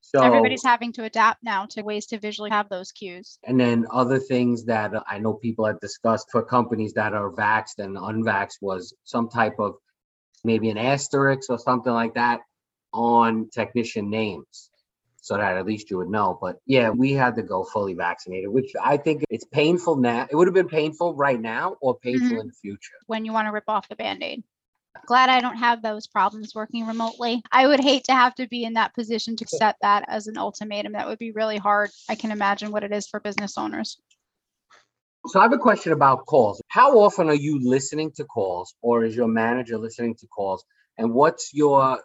So 0.00 0.20
everybody's 0.20 0.64
having 0.64 0.92
to 0.94 1.04
adapt 1.04 1.44
now 1.44 1.66
to 1.66 1.82
ways 1.82 2.06
to 2.06 2.18
visually 2.18 2.50
have 2.50 2.68
those 2.68 2.90
cues 2.90 3.38
and 3.44 3.58
then 3.58 3.86
other 3.90 4.18
things 4.18 4.64
that 4.64 4.90
I 5.08 5.18
know 5.18 5.34
people 5.34 5.64
have 5.64 5.78
discussed 5.78 6.28
for 6.32 6.42
companies 6.42 6.94
that 6.94 7.14
are 7.14 7.30
vaxxed 7.30 7.78
and 7.78 7.96
unvaxxed 7.96 8.58
was 8.60 8.94
some 9.04 9.28
type 9.28 9.60
of 9.60 9.74
maybe 10.42 10.70
an 10.70 10.76
asterisk 10.76 11.48
or 11.50 11.58
something 11.58 11.92
like 11.92 12.14
that 12.14 12.40
on 12.92 13.48
technician 13.50 14.10
names. 14.10 14.70
So 15.20 15.36
that 15.36 15.56
at 15.56 15.66
least 15.66 15.88
you 15.88 15.98
would 15.98 16.08
know. 16.10 16.36
But 16.40 16.58
yeah, 16.66 16.90
we 16.90 17.12
had 17.12 17.36
to 17.36 17.42
go 17.42 17.62
fully 17.62 17.94
vaccinated, 17.94 18.50
which 18.50 18.72
I 18.82 18.96
think 18.96 19.22
it's 19.30 19.44
painful 19.44 19.96
now. 19.96 20.26
It 20.28 20.34
would 20.34 20.48
have 20.48 20.54
been 20.54 20.68
painful 20.68 21.14
right 21.14 21.40
now 21.40 21.76
or 21.80 21.96
painful 21.96 22.26
mm-hmm. 22.26 22.38
in 22.38 22.46
the 22.48 22.52
future. 22.52 22.94
when 23.06 23.24
you 23.24 23.32
want 23.32 23.46
to 23.46 23.52
rip 23.52 23.64
off 23.68 23.88
the 23.88 23.96
band-aid 23.96 24.42
glad 25.06 25.30
i 25.30 25.40
don't 25.40 25.56
have 25.56 25.82
those 25.82 26.06
problems 26.06 26.54
working 26.54 26.86
remotely 26.86 27.42
i 27.50 27.66
would 27.66 27.80
hate 27.80 28.04
to 28.04 28.12
have 28.12 28.34
to 28.34 28.46
be 28.48 28.64
in 28.64 28.74
that 28.74 28.94
position 28.94 29.34
to 29.36 29.46
set 29.48 29.76
that 29.80 30.04
as 30.08 30.26
an 30.26 30.36
ultimatum 30.36 30.92
that 30.92 31.08
would 31.08 31.18
be 31.18 31.32
really 31.32 31.56
hard 31.56 31.90
i 32.08 32.14
can 32.14 32.30
imagine 32.30 32.70
what 32.70 32.84
it 32.84 32.92
is 32.92 33.06
for 33.06 33.18
business 33.20 33.56
owners 33.56 33.98
So 35.28 35.38
I 35.38 35.44
have 35.44 35.52
a 35.52 35.58
question 35.58 35.92
about 35.92 36.26
calls. 36.26 36.60
How 36.66 36.98
often 36.98 37.28
are 37.28 37.34
you 37.48 37.60
listening 37.62 38.10
to 38.16 38.24
calls 38.24 38.74
or 38.82 39.04
is 39.04 39.14
your 39.14 39.28
manager 39.28 39.78
listening 39.78 40.16
to 40.16 40.26
calls? 40.26 40.64
And 40.98 41.14
what's 41.14 41.54
your 41.54 42.02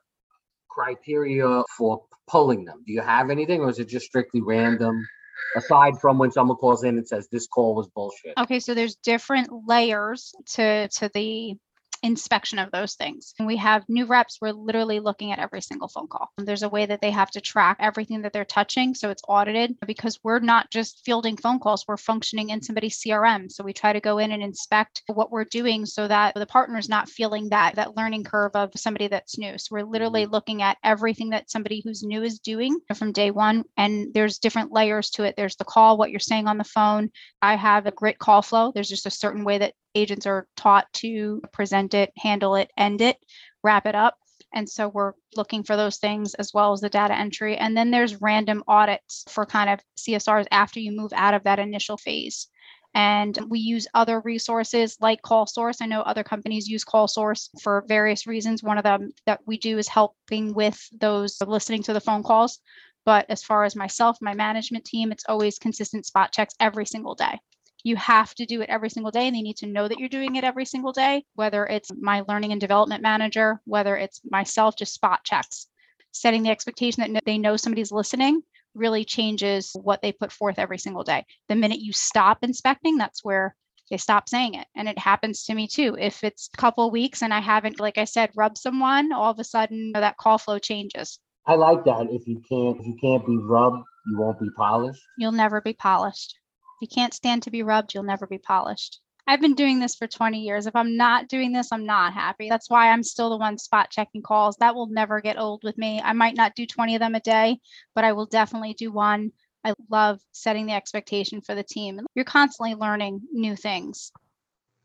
criteria 0.77 1.63
for 1.77 2.03
pulling 2.27 2.65
them? 2.65 2.83
Do 2.85 2.93
you 2.93 3.01
have 3.01 3.29
anything 3.29 3.61
or 3.61 3.69
is 3.69 3.79
it 3.79 3.87
just 3.87 4.05
strictly 4.05 4.41
random? 4.41 5.07
Aside 5.55 5.99
from 5.99 6.17
when 6.17 6.31
someone 6.31 6.57
calls 6.57 6.83
in 6.83 6.97
and 6.97 7.07
says 7.07 7.27
this 7.31 7.47
call 7.47 7.75
was 7.75 7.87
bullshit. 7.87 8.33
okay 8.37 8.59
so 8.59 8.73
there's 8.73 8.95
different 8.95 9.49
layers 9.67 10.33
to 10.53 10.87
to 10.89 11.09
the 11.13 11.55
inspection 12.03 12.60
of 12.60 12.71
those 12.71 12.95
things. 12.95 13.33
When 13.38 13.47
we 13.47 13.57
have 13.57 13.83
new 13.88 14.05
reps, 14.05 14.39
we're 14.41 14.51
literally 14.51 14.99
looking 14.99 15.31
at 15.31 15.39
every 15.39 15.62
single 15.62 15.88
phone 15.88 16.07
call. 16.07 16.31
There's 16.38 16.63
a 16.63 16.69
way 16.69 16.86
that 16.86 17.01
they 17.01 17.12
have 17.12 17.31
to 17.31 17.41
track 17.41 17.77
everything 17.79 18.21
that 18.21 18.33
they're 18.33 18.45
touching. 18.45 18.93
So 18.93 19.10
it's 19.10 19.23
audited 19.27 19.75
because 19.86 20.19
we're 20.23 20.39
not 20.39 20.71
just 20.71 21.01
fielding 21.05 21.38
phone 21.38 21.60
calls, 21.60 21.86
we're 21.88 21.97
functioning 21.97 22.49
in 22.49 22.62
somebody's 22.62 22.99
CRM. 22.99 23.51
So 23.51 23.63
we 23.63 23.73
try 23.73 23.93
to 23.93 23.99
go 23.99 24.17
in 24.17 24.31
and 24.31 24.43
inspect 24.43 25.03
what 25.07 25.31
we're 25.31 25.45
doing 25.45 25.86
so 25.86 26.07
that 26.07 26.33
the 26.36 26.45
partner's 26.45 26.89
not 26.89 27.10
feeling 27.10 27.49
that 27.49 27.75
that 27.75 27.95
learning 27.95 28.23
curve 28.23 28.51
of 28.55 28.71
somebody 28.75 29.07
that's 29.07 29.38
new. 29.38 29.57
So 29.57 29.69
we're 29.71 29.83
literally 29.83 30.23
mm-hmm. 30.23 30.33
looking 30.33 30.62
at 30.62 30.77
everything 30.83 31.29
that 31.29 31.49
somebody 31.49 31.81
who's 31.83 32.03
new 32.03 32.23
is 32.23 32.39
doing 32.39 32.79
from 32.95 33.12
day 33.12 33.31
one. 33.31 33.63
And 33.77 34.13
there's 34.13 34.39
different 34.39 34.71
layers 34.71 35.10
to 35.12 35.23
it. 35.23 35.36
There's 35.36 35.55
the 35.55 35.65
call, 35.65 35.97
what 35.97 36.12
you're 36.12 36.19
saying 36.19 36.47
on 36.47 36.57
the 36.57 36.63
phone. 36.63 37.10
I 37.41 37.55
have 37.55 37.86
a 37.86 37.91
grit 37.91 38.19
call 38.19 38.41
flow. 38.41 38.71
There's 38.73 38.89
just 38.89 39.05
a 39.05 39.12
certain 39.12 39.43
way 39.43 39.57
that 39.60 39.73
agents 39.97 40.25
are 40.25 40.47
taught 40.55 40.91
to 40.93 41.41
present 41.51 41.93
it, 41.93 42.12
handle 42.17 42.55
it, 42.55 42.71
end 42.77 43.01
it, 43.01 43.17
wrap 43.63 43.86
it 43.86 43.95
up. 43.95 44.17
And 44.53 44.69
so 44.69 44.88
we're 44.88 45.13
looking 45.36 45.63
for 45.63 45.75
those 45.75 45.97
things 45.97 46.33
as 46.36 46.53
well 46.53 46.71
as 46.71 46.79
the 46.79 46.89
data 46.89 47.13
entry. 47.13 47.57
And 47.57 47.75
then 47.75 47.91
there's 47.91 48.21
random 48.21 48.63
audits 48.67 49.25
for 49.27 49.45
kind 49.45 49.69
of 49.69 49.79
CSRs 49.97 50.45
after 50.51 50.79
you 50.79 50.95
move 50.95 51.12
out 51.13 51.33
of 51.33 51.43
that 51.43 51.60
initial 51.60 51.97
phase. 51.97 52.47
And 52.93 53.38
we 53.49 53.60
use 53.60 53.88
other 53.93 54.21
resources 54.21 54.97
like 55.01 55.21
Call 55.21 55.45
Source. 55.45 55.81
I 55.81 55.86
know 55.86 56.01
other 56.01 56.23
companies 56.23 56.67
use 56.67 56.83
Call 56.83 57.07
Source 57.07 57.49
for 57.62 57.83
various 57.88 58.25
reasons. 58.25 58.63
One 58.63 58.77
of 58.77 58.83
them 58.83 59.12
that 59.25 59.41
we 59.45 59.57
do 59.57 59.77
is 59.77 59.88
helping 59.88 60.53
with 60.53 60.79
those 60.97 61.38
listening 61.45 61.83
to 61.83 61.93
the 61.93 62.01
phone 62.01 62.23
calls. 62.23 62.60
But 63.05 63.25
as 63.29 63.43
far 63.43 63.65
as 63.65 63.75
myself, 63.75 64.17
my 64.21 64.33
management 64.33 64.86
team, 64.86 65.12
it's 65.12 65.25
always 65.27 65.60
consistent 65.60 66.05
spot 66.05 66.31
checks 66.31 66.55
every 66.60 66.86
single 66.86 67.15
day 67.15 67.39
you 67.88 67.95
have 67.95 68.36
to 68.36 68.45
do 68.45 68.62
it 68.62 68.69
every 68.69 68.89
single 68.89 69.12
day 69.12 69.28
and 69.28 69.36
they 69.36 69.41
need 69.41 69.58
to 69.58 69.65
know 69.65 69.88
that 69.88 69.97
you're 69.97 70.10
doing 70.10 70.36
it 70.36 70.43
every 70.43 70.65
single 70.65 70.91
day 70.91 71.23
whether 71.36 71.65
it's 71.65 71.89
my 72.00 72.21
learning 72.28 72.52
and 72.52 72.60
development 72.60 73.02
manager 73.02 73.62
whether 73.65 73.95
it's 73.95 74.21
myself 74.30 74.76
just 74.76 74.93
spot 74.93 75.23
checks 75.23 75.67
setting 76.12 76.43
the 76.43 76.50
expectation 76.50 77.13
that 77.13 77.23
they 77.26 77.38
know 77.38 77.56
somebody's 77.56 77.91
listening 77.91 78.41
really 78.76 79.06
changes 79.06 79.71
what 79.82 80.02
they 80.02 80.12
put 80.12 80.32
forth 80.32 80.60
every 80.60 80.78
single 80.78 81.04
day 81.04 81.26
the 81.47 81.56
minute 81.56 81.80
you 81.80 81.93
stop 81.93 82.39
inspecting 82.43 82.97
that's 82.97 83.23
where 83.23 83.56
they 83.89 83.97
stop 83.97 84.28
saying 84.28 84.54
it 84.54 84.67
and 84.76 84.89
it 84.89 85.00
happens 85.00 85.45
to 85.45 85.56
me 85.56 85.65
too 85.65 85.95
if 85.97 86.23
it's 86.23 86.50
a 86.54 86.58
couple 86.58 86.91
weeks 86.91 87.23
and 87.23 87.34
i 87.34 87.39
haven't 87.39 87.80
like 87.80 87.97
i 87.97 88.04
said 88.04 88.30
rubbed 88.36 88.58
someone 88.58 89.13
all 89.13 89.32
of 89.32 89.39
a 89.39 89.43
sudden 89.43 89.93
that 89.93 90.17
call 90.17 90.38
flow 90.38 90.60
changes 90.60 91.19
I 91.50 91.56
like 91.56 91.86
that. 91.86 92.08
If 92.12 92.28
you 92.28 92.41
can't, 92.50 92.78
if 92.78 92.86
you 92.86 92.97
can't 93.00 93.26
be 93.26 93.38
rubbed, 93.38 93.82
you 94.08 94.17
won't 94.19 94.38
be 94.38 94.50
polished? 94.58 95.02
You'll 95.17 95.32
never 95.32 95.62
be 95.62 95.71
polished. 95.71 96.36
If 96.77 96.81
you 96.81 96.95
can't 96.95 97.13
stand 97.13 97.41
to 97.43 97.51
be 97.51 97.63
rubbed, 97.63 97.93
you'll 97.93 98.03
never 98.03 98.27
be 98.27 98.37
polished. 98.37 99.01
I've 99.25 99.41
been 99.41 99.55
doing 99.55 99.79
this 99.79 99.95
for 99.95 100.05
20 100.05 100.39
years. 100.39 100.67
If 100.67 100.75
I'm 100.75 100.95
not 100.95 101.27
doing 101.27 101.51
this, 101.51 101.71
I'm 101.71 101.87
not 101.87 102.13
happy. 102.13 102.49
That's 102.49 102.69
why 102.69 102.91
I'm 102.91 103.01
still 103.01 103.31
the 103.31 103.37
one 103.37 103.57
spot 103.57 103.89
checking 103.89 104.21
calls. 104.21 104.55
That 104.57 104.75
will 104.75 104.87
never 104.87 105.19
get 105.19 105.39
old 105.39 105.63
with 105.63 105.77
me. 105.77 105.99
I 106.01 106.13
might 106.13 106.35
not 106.35 106.55
do 106.55 106.67
20 106.67 106.95
of 106.95 106.99
them 106.99 107.15
a 107.15 107.19
day, 107.19 107.59
but 107.95 108.03
I 108.03 108.13
will 108.13 108.27
definitely 108.27 108.75
do 108.75 108.91
one. 108.91 109.31
I 109.65 109.73
love 109.89 110.19
setting 110.33 110.67
the 110.67 110.73
expectation 110.73 111.41
for 111.41 111.55
the 111.55 111.63
team. 111.63 111.99
You're 112.13 112.25
constantly 112.25 112.75
learning 112.75 113.21
new 113.33 113.55
things. 113.55 114.11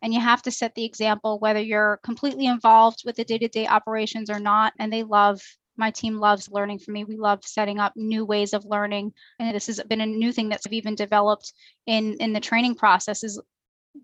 And 0.00 0.14
you 0.14 0.20
have 0.20 0.42
to 0.42 0.50
set 0.50 0.74
the 0.74 0.86
example 0.86 1.38
whether 1.38 1.60
you're 1.60 2.00
completely 2.02 2.46
involved 2.46 3.02
with 3.04 3.16
the 3.16 3.24
day 3.24 3.38
to 3.38 3.48
day 3.48 3.66
operations 3.66 4.30
or 4.30 4.40
not. 4.40 4.72
And 4.78 4.92
they 4.92 5.02
love, 5.02 5.42
my 5.76 5.90
team 5.90 6.18
loves 6.18 6.50
learning 6.50 6.78
from 6.78 6.94
me. 6.94 7.04
We 7.04 7.16
love 7.16 7.44
setting 7.44 7.78
up 7.78 7.92
new 7.96 8.24
ways 8.24 8.52
of 8.52 8.64
learning. 8.64 9.12
And 9.38 9.54
this 9.54 9.66
has 9.66 9.80
been 9.88 10.00
a 10.00 10.06
new 10.06 10.32
thing 10.32 10.48
that's 10.48 10.66
even 10.70 10.94
developed 10.94 11.52
in, 11.86 12.14
in 12.20 12.32
the 12.32 12.40
training 12.40 12.74
process 12.74 13.24
is 13.24 13.40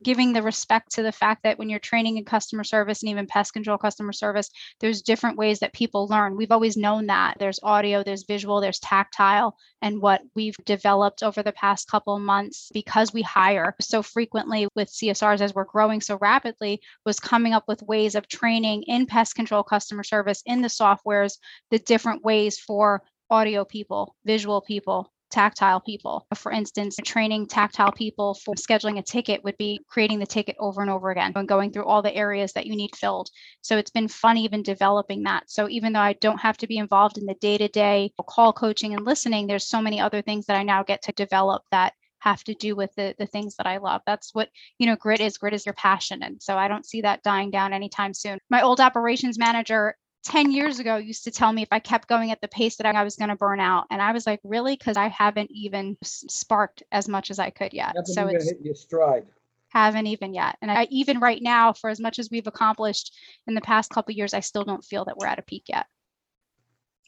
giving 0.02 0.32
the 0.32 0.42
respect 0.42 0.92
to 0.92 1.02
the 1.02 1.12
fact 1.12 1.42
that 1.42 1.58
when 1.58 1.68
you're 1.68 1.78
training 1.78 2.16
in 2.16 2.24
customer 2.24 2.64
service 2.64 3.02
and 3.02 3.10
even 3.10 3.26
pest 3.26 3.52
control 3.52 3.78
customer 3.78 4.12
service, 4.12 4.50
there's 4.80 5.02
different 5.02 5.38
ways 5.38 5.58
that 5.60 5.72
people 5.72 6.06
learn. 6.06 6.36
We've 6.36 6.52
always 6.52 6.76
known 6.76 7.06
that 7.06 7.36
there's 7.38 7.60
audio, 7.62 8.02
there's 8.02 8.24
visual, 8.24 8.60
there's 8.60 8.78
tactile. 8.78 9.56
And 9.82 10.00
what 10.00 10.22
we've 10.34 10.56
developed 10.64 11.22
over 11.22 11.42
the 11.42 11.52
past 11.52 11.88
couple 11.88 12.18
months, 12.18 12.70
because 12.72 13.12
we 13.12 13.22
hire 13.22 13.74
so 13.80 14.02
frequently 14.02 14.68
with 14.74 14.88
CSRs 14.88 15.40
as 15.40 15.54
we're 15.54 15.64
growing 15.64 16.00
so 16.00 16.18
rapidly, 16.20 16.80
was 17.04 17.20
coming 17.20 17.54
up 17.54 17.64
with 17.68 17.82
ways 17.82 18.14
of 18.14 18.28
training 18.28 18.82
in 18.84 19.06
pest 19.06 19.34
control 19.34 19.62
customer 19.62 20.02
service 20.02 20.42
in 20.46 20.62
the 20.62 20.68
softwares, 20.68 21.38
the 21.70 21.78
different 21.78 22.24
ways 22.24 22.58
for 22.58 23.02
audio 23.30 23.64
people, 23.64 24.14
visual 24.24 24.60
people, 24.60 25.12
tactile 25.30 25.80
people. 25.80 26.26
For 26.34 26.52
instance, 26.52 26.96
training 27.04 27.46
tactile 27.46 27.92
people 27.92 28.34
for 28.34 28.54
scheduling 28.54 28.98
a 28.98 29.02
ticket 29.02 29.44
would 29.44 29.56
be 29.56 29.80
creating 29.88 30.18
the 30.18 30.26
ticket 30.26 30.56
over 30.58 30.80
and 30.82 30.90
over 30.90 31.10
again 31.10 31.32
and 31.34 31.48
going 31.48 31.70
through 31.70 31.86
all 31.86 32.02
the 32.02 32.14
areas 32.14 32.52
that 32.52 32.66
you 32.66 32.76
need 32.76 32.94
filled. 32.96 33.28
So 33.62 33.76
it's 33.76 33.90
been 33.90 34.08
fun 34.08 34.36
even 34.36 34.62
developing 34.62 35.22
that. 35.24 35.50
So 35.50 35.68
even 35.68 35.92
though 35.92 36.00
I 36.00 36.14
don't 36.14 36.40
have 36.40 36.56
to 36.58 36.66
be 36.66 36.78
involved 36.78 37.18
in 37.18 37.26
the 37.26 37.34
day 37.34 37.58
to 37.58 37.68
day 37.68 38.12
call 38.28 38.52
coaching 38.52 38.94
and 38.94 39.04
listening, 39.04 39.46
there's 39.46 39.68
so 39.68 39.80
many 39.80 40.00
other 40.00 40.22
things 40.22 40.46
that 40.46 40.56
I 40.56 40.62
now 40.62 40.82
get 40.82 41.02
to 41.02 41.12
develop 41.12 41.62
that 41.70 41.94
have 42.20 42.42
to 42.44 42.54
do 42.54 42.74
with 42.74 42.90
the, 42.96 43.14
the 43.18 43.26
things 43.26 43.56
that 43.56 43.66
I 43.66 43.78
love. 43.78 44.02
That's 44.06 44.34
what, 44.34 44.48
you 44.78 44.86
know, 44.86 44.96
grit 44.96 45.20
is. 45.20 45.38
Grit 45.38 45.54
is 45.54 45.64
your 45.64 45.74
passion. 45.74 46.22
And 46.22 46.42
so 46.42 46.56
I 46.56 46.68
don't 46.68 46.86
see 46.86 47.00
that 47.02 47.22
dying 47.22 47.50
down 47.50 47.72
anytime 47.72 48.12
soon. 48.12 48.38
My 48.50 48.62
old 48.62 48.80
operations 48.80 49.38
manager 49.38 49.94
10 50.28 50.50
years 50.50 50.78
ago 50.78 50.96
used 50.96 51.24
to 51.24 51.30
tell 51.30 51.52
me 51.52 51.62
if 51.62 51.68
I 51.72 51.78
kept 51.78 52.06
going 52.06 52.30
at 52.30 52.40
the 52.42 52.48
pace 52.48 52.76
that 52.76 52.86
I 52.86 53.02
was 53.02 53.16
going 53.16 53.30
to 53.30 53.36
burn 53.36 53.60
out. 53.60 53.86
And 53.90 54.02
I 54.02 54.12
was 54.12 54.26
like, 54.26 54.40
really? 54.44 54.76
Because 54.76 54.98
I 54.98 55.08
haven't 55.08 55.50
even 55.50 55.96
sparked 56.02 56.82
as 56.92 57.08
much 57.08 57.30
as 57.30 57.38
I 57.38 57.48
could 57.48 57.72
yet. 57.72 57.88
Haven't 57.88 58.06
so 58.06 58.26
it's 58.26 58.50
hit 58.50 58.58
your 58.62 58.74
stride. 58.74 59.26
haven't 59.70 60.06
even 60.06 60.34
yet. 60.34 60.56
And 60.60 60.70
I 60.70 60.86
even 60.90 61.18
right 61.18 61.40
now, 61.42 61.72
for 61.72 61.88
as 61.88 61.98
much 61.98 62.18
as 62.18 62.28
we've 62.30 62.46
accomplished 62.46 63.14
in 63.46 63.54
the 63.54 63.62
past 63.62 63.90
couple 63.90 64.14
years, 64.14 64.34
I 64.34 64.40
still 64.40 64.64
don't 64.64 64.84
feel 64.84 65.06
that 65.06 65.16
we're 65.16 65.26
at 65.26 65.38
a 65.38 65.42
peak 65.42 65.64
yet. 65.68 65.86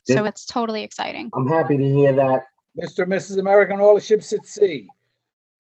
So 0.05 0.25
it's 0.25 0.47
totally 0.47 0.83
exciting. 0.83 1.31
I'm 1.35 1.47
happy 1.47 1.77
to 1.77 1.85
hear 1.85 2.13
that. 2.15 2.45
Mr. 2.81 3.03
and 3.03 3.13
Mrs. 3.13 3.39
American, 3.39 3.81
all 3.81 3.95
the 3.95 4.01
ships 4.01 4.33
at 4.33 4.47
sea. 4.47 4.89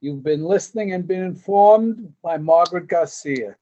You've 0.00 0.22
been 0.22 0.42
listening 0.42 0.92
and 0.92 1.06
been 1.06 1.22
informed 1.22 2.12
by 2.22 2.38
Margaret 2.38 2.88
Garcia. 2.88 3.54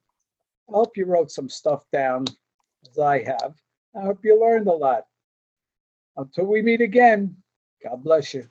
I 0.68 0.72
hope 0.72 0.96
you 0.96 1.04
wrote 1.04 1.32
some 1.32 1.48
stuff 1.48 1.84
down, 1.92 2.26
as 2.88 2.98
I 2.98 3.24
have. 3.24 3.54
I 3.96 4.02
hope 4.02 4.20
you 4.24 4.40
learned 4.40 4.68
a 4.68 4.72
lot. 4.72 5.04
Until 6.16 6.46
we 6.46 6.62
meet 6.62 6.80
again, 6.80 7.36
God 7.84 8.02
bless 8.04 8.34
you. 8.34 8.48